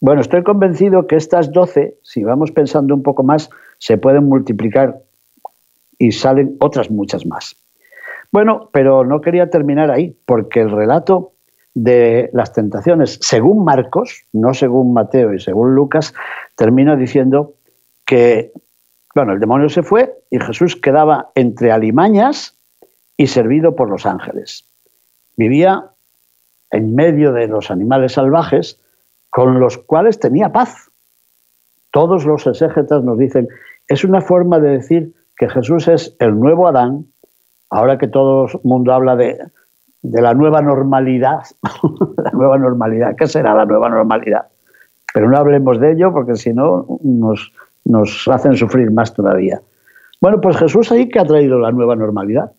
Bueno, 0.00 0.20
estoy 0.20 0.42
convencido 0.42 1.06
que 1.06 1.16
estas 1.16 1.52
doce, 1.52 1.96
si 2.02 2.24
vamos 2.24 2.52
pensando 2.52 2.94
un 2.94 3.02
poco 3.02 3.22
más, 3.22 3.50
se 3.78 3.98
pueden 3.98 4.24
multiplicar 4.24 4.98
y 5.98 6.12
salen 6.12 6.56
otras 6.60 6.90
muchas 6.90 7.26
más. 7.26 7.56
Bueno, 8.32 8.70
pero 8.72 9.04
no 9.04 9.20
quería 9.20 9.50
terminar 9.50 9.90
ahí, 9.90 10.16
porque 10.24 10.60
el 10.60 10.70
relato 10.70 11.29
de 11.74 12.30
las 12.32 12.52
tentaciones, 12.52 13.18
según 13.22 13.64
Marcos, 13.64 14.24
no 14.32 14.54
según 14.54 14.92
Mateo 14.92 15.34
y 15.34 15.40
según 15.40 15.74
Lucas, 15.74 16.14
termina 16.56 16.96
diciendo 16.96 17.54
que, 18.04 18.52
bueno, 19.14 19.32
el 19.32 19.40
demonio 19.40 19.68
se 19.68 19.82
fue 19.82 20.12
y 20.30 20.40
Jesús 20.40 20.76
quedaba 20.76 21.30
entre 21.34 21.70
alimañas 21.70 22.56
y 23.16 23.28
servido 23.28 23.76
por 23.76 23.88
los 23.88 24.06
ángeles. 24.06 24.64
Vivía 25.36 25.90
en 26.70 26.94
medio 26.94 27.32
de 27.32 27.46
los 27.46 27.70
animales 27.70 28.12
salvajes 28.12 28.80
con 29.28 29.60
los 29.60 29.78
cuales 29.78 30.18
tenía 30.18 30.52
paz. 30.52 30.90
Todos 31.92 32.24
los 32.24 32.46
exégetas 32.46 33.02
nos 33.04 33.18
dicen, 33.18 33.48
es 33.88 34.04
una 34.04 34.20
forma 34.20 34.58
de 34.60 34.70
decir 34.70 35.14
que 35.36 35.48
Jesús 35.48 35.88
es 35.88 36.14
el 36.18 36.38
nuevo 36.38 36.68
Adán 36.68 37.06
ahora 37.70 37.98
que 37.98 38.08
todo 38.08 38.46
el 38.46 38.60
mundo 38.64 38.92
habla 38.92 39.16
de, 39.16 39.38
la 40.02 40.34
nueva 40.34 40.62
normalidad, 40.62 41.40
la 42.16 42.30
nueva 42.32 42.58
normalidad, 42.58 43.14
¿qué 43.16 43.26
será 43.26 43.54
la 43.54 43.64
nueva 43.64 43.88
normalidad? 43.88 44.46
Pero 45.12 45.28
no 45.28 45.36
hablemos 45.36 45.80
de 45.80 45.92
ello 45.92 46.12
porque 46.12 46.36
si 46.36 46.52
no 46.52 46.86
nos, 47.02 47.52
nos 47.84 48.28
hacen 48.28 48.56
sufrir 48.56 48.90
más 48.90 49.12
todavía. 49.12 49.60
Bueno, 50.20 50.40
pues 50.40 50.56
Jesús 50.56 50.92
ahí 50.92 51.08
que 51.08 51.18
ha 51.18 51.24
traído 51.24 51.58
la 51.58 51.72
nueva 51.72 51.96
normalidad, 51.96 52.52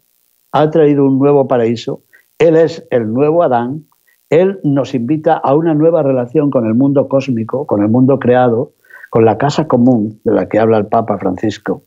ha 0.51 0.69
traído 0.69 1.05
un 1.05 1.19
nuevo 1.19 1.47
paraíso, 1.47 2.01
Él 2.39 2.55
es 2.55 2.85
el 2.89 3.13
nuevo 3.13 3.43
Adán, 3.43 3.85
Él 4.29 4.59
nos 4.63 4.93
invita 4.93 5.35
a 5.37 5.53
una 5.53 5.73
nueva 5.73 6.03
relación 6.03 6.49
con 6.49 6.65
el 6.65 6.73
mundo 6.73 7.07
cósmico, 7.07 7.65
con 7.65 7.81
el 7.81 7.89
mundo 7.89 8.19
creado, 8.19 8.73
con 9.09 9.25
la 9.25 9.37
casa 9.37 9.67
común 9.67 10.19
de 10.23 10.33
la 10.33 10.49
que 10.49 10.59
habla 10.59 10.77
el 10.77 10.87
Papa 10.87 11.17
Francisco. 11.17 11.83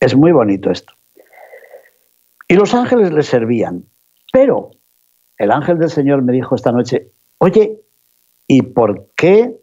Es 0.00 0.16
muy 0.16 0.32
bonito 0.32 0.70
esto. 0.70 0.94
Y 2.48 2.54
los 2.54 2.74
ángeles 2.74 3.12
le 3.12 3.22
servían. 3.22 3.84
Pero 4.34 4.72
el 5.38 5.52
ángel 5.52 5.78
del 5.78 5.90
Señor 5.90 6.22
me 6.22 6.32
dijo 6.32 6.56
esta 6.56 6.72
noche, 6.72 7.12
oye, 7.38 7.78
¿y 8.48 8.62
por 8.62 9.06
qué 9.16 9.56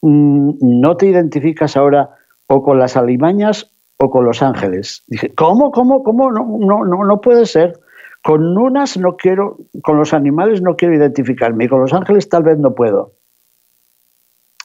mm, 0.00 0.52
no 0.80 0.96
te 0.96 1.08
identificas 1.08 1.76
ahora 1.76 2.08
o 2.46 2.62
con 2.62 2.78
las 2.78 2.96
alimañas 2.96 3.70
o 3.98 4.10
con 4.10 4.24
los 4.24 4.42
ángeles? 4.42 5.04
Dije, 5.08 5.34
¿cómo, 5.34 5.70
cómo, 5.72 6.02
cómo? 6.02 6.32
No, 6.32 6.56
no, 6.58 6.86
no, 6.86 7.04
no 7.04 7.20
puede 7.20 7.44
ser. 7.44 7.78
Con 8.24 8.56
unas 8.56 8.96
no 8.96 9.18
quiero, 9.18 9.58
con 9.82 9.98
los 9.98 10.14
animales 10.14 10.62
no 10.62 10.74
quiero 10.74 10.94
identificarme 10.94 11.66
y 11.66 11.68
con 11.68 11.82
los 11.82 11.92
ángeles 11.92 12.30
tal 12.30 12.44
vez 12.44 12.56
no 12.56 12.74
puedo. 12.74 13.12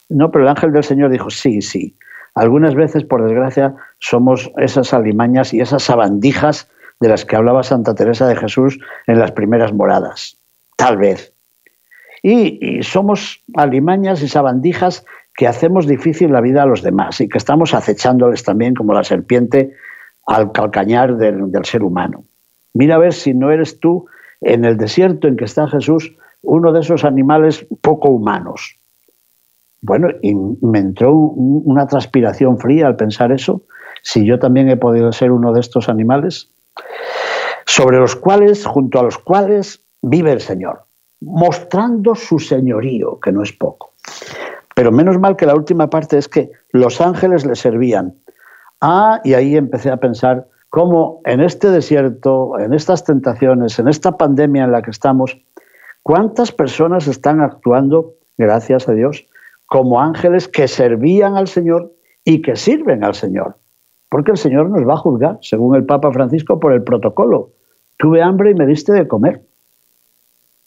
No, 0.07 0.31
pero 0.31 0.45
el 0.45 0.49
ángel 0.51 0.71
del 0.71 0.85
Señor 0.85 1.11
dijo, 1.11 1.29
sí, 1.29 1.61
sí. 1.61 1.97
Algunas 2.33 2.75
veces, 2.75 3.03
por 3.03 3.21
desgracia, 3.25 3.75
somos 3.99 4.53
esas 4.55 4.93
alimañas 4.93 5.53
y 5.53 5.59
esas 5.59 5.83
sabandijas 5.83 6.71
de 6.99 7.09
las 7.09 7.25
que 7.25 7.35
hablaba 7.35 7.63
Santa 7.63 7.95
Teresa 7.95 8.27
de 8.27 8.35
Jesús 8.35 8.79
en 9.05 9.19
las 9.19 9.31
primeras 9.31 9.73
moradas, 9.73 10.37
tal 10.75 10.97
vez. 10.97 11.33
Y, 12.23 12.81
somos 12.81 13.43
alimañas 13.55 14.21
y 14.21 14.27
sabandijas 14.27 15.05
que 15.35 15.47
hacemos 15.47 15.85
difícil 15.85 16.31
la 16.31 16.41
vida 16.41 16.63
a 16.63 16.65
los 16.65 16.81
demás 16.81 17.21
y 17.21 17.29
que 17.29 17.37
estamos 17.37 17.73
acechándoles 17.73 18.43
también 18.43 18.73
como 18.73 18.93
la 18.93 19.03
serpiente 19.03 19.73
al 20.25 20.51
calcañar 20.51 21.17
del, 21.17 21.51
del 21.51 21.65
ser 21.65 21.83
humano. 21.83 22.23
Mira 22.73 22.95
a 22.95 22.99
ver 22.99 23.13
si 23.13 23.33
no 23.33 23.51
eres 23.51 23.79
tú 23.79 24.07
en 24.41 24.65
el 24.65 24.77
desierto 24.77 25.27
en 25.27 25.37
que 25.37 25.45
está 25.45 25.67
Jesús 25.67 26.15
uno 26.41 26.71
de 26.71 26.79
esos 26.79 27.03
animales 27.03 27.65
poco 27.81 28.09
humanos. 28.09 28.77
Bueno, 29.81 30.09
y 30.21 30.33
me 30.33 30.79
entró 30.79 31.13
una 31.13 31.87
transpiración 31.87 32.57
fría 32.57 32.87
al 32.87 32.95
pensar 32.95 33.31
eso, 33.31 33.61
si 34.01 34.25
yo 34.25 34.39
también 34.39 34.69
he 34.69 34.77
podido 34.77 35.11
ser 35.11 35.31
uno 35.31 35.53
de 35.53 35.59
estos 35.59 35.87
animales 35.89 36.49
sobre 37.65 37.97
los 37.97 38.15
cuales, 38.15 38.65
junto 38.65 38.99
a 38.99 39.03
los 39.03 39.17
cuales 39.17 39.81
vive 40.01 40.31
el 40.31 40.41
Señor, 40.41 40.83
mostrando 41.21 42.15
su 42.15 42.39
señorío, 42.39 43.19
que 43.19 43.31
no 43.31 43.43
es 43.43 43.51
poco. 43.51 43.93
Pero 44.75 44.91
menos 44.91 45.19
mal 45.19 45.35
que 45.35 45.45
la 45.45 45.55
última 45.55 45.89
parte 45.89 46.17
es 46.17 46.27
que 46.27 46.51
los 46.71 47.01
ángeles 47.01 47.45
le 47.45 47.55
servían. 47.55 48.15
Ah, 48.79 49.19
y 49.23 49.33
ahí 49.33 49.57
empecé 49.57 49.89
a 49.89 49.97
pensar 49.97 50.47
cómo 50.69 51.21
en 51.25 51.41
este 51.41 51.69
desierto, 51.71 52.59
en 52.59 52.73
estas 52.73 53.03
tentaciones, 53.03 53.79
en 53.79 53.87
esta 53.87 54.17
pandemia 54.17 54.65
en 54.65 54.71
la 54.71 54.81
que 54.81 54.91
estamos, 54.91 55.37
cuántas 56.03 56.51
personas 56.51 57.07
están 57.07 57.41
actuando, 57.41 58.13
gracias 58.37 58.87
a 58.87 58.93
Dios, 58.93 59.25
como 59.65 59.99
ángeles 59.99 60.47
que 60.47 60.67
servían 60.67 61.35
al 61.35 61.47
Señor 61.47 61.91
y 62.23 62.41
que 62.41 62.55
sirven 62.55 63.03
al 63.03 63.15
Señor. 63.15 63.55
Porque 64.09 64.31
el 64.31 64.37
Señor 64.37 64.69
nos 64.69 64.87
va 64.87 64.93
a 64.93 64.97
juzgar, 64.97 65.37
según 65.41 65.75
el 65.75 65.85
Papa 65.85 66.11
Francisco, 66.11 66.59
por 66.59 66.73
el 66.73 66.83
protocolo. 66.83 67.51
Tuve 67.97 68.21
hambre 68.21 68.51
y 68.51 68.55
me 68.55 68.65
diste 68.65 68.93
de 68.93 69.07
comer. 69.07 69.41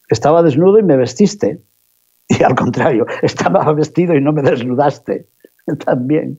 Estaba 0.09 0.43
desnudo 0.43 0.79
y 0.79 0.83
me 0.83 0.97
vestiste. 0.97 1.61
Y 2.29 2.43
al 2.43 2.55
contrario, 2.55 3.07
estaba 3.23 3.73
vestido 3.73 4.15
y 4.15 4.21
no 4.21 4.33
me 4.33 4.43
desnudaste. 4.43 5.27
También. 5.85 6.39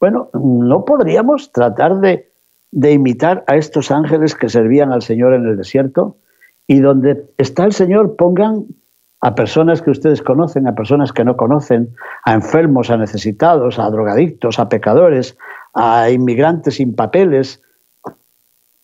Bueno, 0.00 0.28
¿no 0.34 0.84
podríamos 0.84 1.52
tratar 1.52 2.00
de, 2.00 2.30
imitar 2.72 3.44
a 3.46 3.56
estos 3.56 3.90
ángeles 3.90 4.34
que 4.34 4.48
servían 4.48 4.92
al 4.92 5.02
Señor 5.02 5.34
en 5.34 5.46
el 5.46 5.56
desierto? 5.56 6.16
Y 6.66 6.80
donde 6.80 7.24
está 7.38 7.64
el 7.64 7.72
Señor, 7.72 8.16
pongan 8.16 8.66
a 9.20 9.34
personas 9.34 9.80
que 9.80 9.90
ustedes 9.90 10.20
conocen, 10.20 10.66
a 10.66 10.74
personas 10.74 11.12
que 11.12 11.24
no 11.24 11.36
conocen, 11.36 11.94
a 12.24 12.34
enfermos, 12.34 12.90
a 12.90 12.96
necesitados, 12.96 13.78
a 13.78 13.88
drogadictos, 13.88 14.58
a 14.58 14.68
pecadores, 14.68 15.38
a 15.74 16.10
inmigrantes 16.10 16.76
sin 16.76 16.94
papeles. 16.94 17.60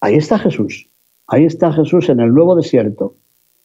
Ahí 0.01 0.17
está 0.17 0.39
Jesús, 0.39 0.89
ahí 1.27 1.45
está 1.45 1.73
Jesús 1.73 2.09
en 2.09 2.21
el 2.21 2.33
nuevo 2.33 2.57
desierto, 2.57 3.17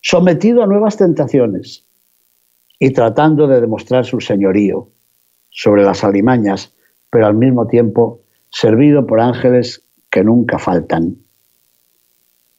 sometido 0.01 0.63
a 0.63 0.67
nuevas 0.67 0.97
tentaciones 0.97 1.85
y 2.79 2.91
tratando 2.91 3.47
de 3.47 3.61
demostrar 3.61 4.05
su 4.05 4.19
señorío 4.19 4.89
sobre 5.49 5.83
las 5.83 6.03
alimañas, 6.03 6.73
pero 7.09 7.25
al 7.25 7.35
mismo 7.35 7.67
tiempo 7.67 8.21
servido 8.49 9.07
por 9.07 9.19
ángeles 9.19 9.83
que 10.11 10.23
nunca 10.23 10.59
faltan. 10.59 11.17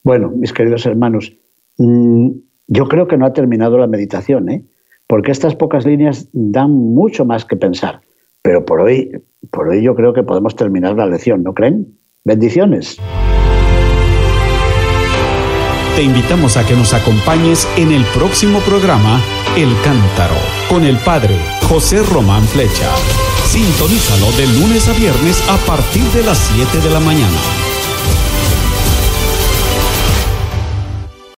Bueno, 0.03 0.29
mis 0.29 0.53
queridos 0.53 0.85
hermanos, 0.85 1.33
mm, 1.77 2.29
yo 2.67 2.87
creo 2.87 3.07
que 3.07 3.17
no 3.17 3.25
ha 3.25 3.33
terminado 3.33 3.77
la 3.77 3.87
meditación, 3.87 4.49
¿eh? 4.49 4.65
porque 5.07 5.31
estas 5.31 5.55
pocas 5.55 5.85
líneas 5.85 6.27
dan 6.33 6.71
mucho 6.71 7.25
más 7.25 7.45
que 7.45 7.55
pensar. 7.55 8.01
Pero 8.47 8.63
por 8.63 8.79
hoy, 8.79 9.11
por 9.51 9.67
hoy 9.67 9.83
yo 9.83 9.93
creo 9.93 10.13
que 10.13 10.23
podemos 10.23 10.55
terminar 10.55 10.95
la 10.95 11.05
lección, 11.05 11.43
¿no 11.43 11.53
creen? 11.53 11.99
Bendiciones. 12.23 12.97
Te 15.97 16.01
invitamos 16.01 16.55
a 16.55 16.65
que 16.65 16.73
nos 16.73 16.93
acompañes 16.93 17.67
en 17.75 17.91
el 17.91 18.05
próximo 18.17 18.59
programa 18.61 19.19
El 19.57 19.67
Cántaro 19.83 20.39
con 20.69 20.85
el 20.85 20.95
Padre 20.95 21.35
José 21.67 22.01
Román 22.03 22.43
Flecha. 22.43 22.89
Sintonízalo 23.43 24.31
de 24.37 24.47
lunes 24.61 24.87
a 24.87 24.93
viernes 24.93 25.43
a 25.49 25.57
partir 25.67 26.05
de 26.15 26.23
las 26.23 26.37
7 26.37 26.87
de 26.87 26.89
la 26.89 27.01
mañana. 27.01 27.66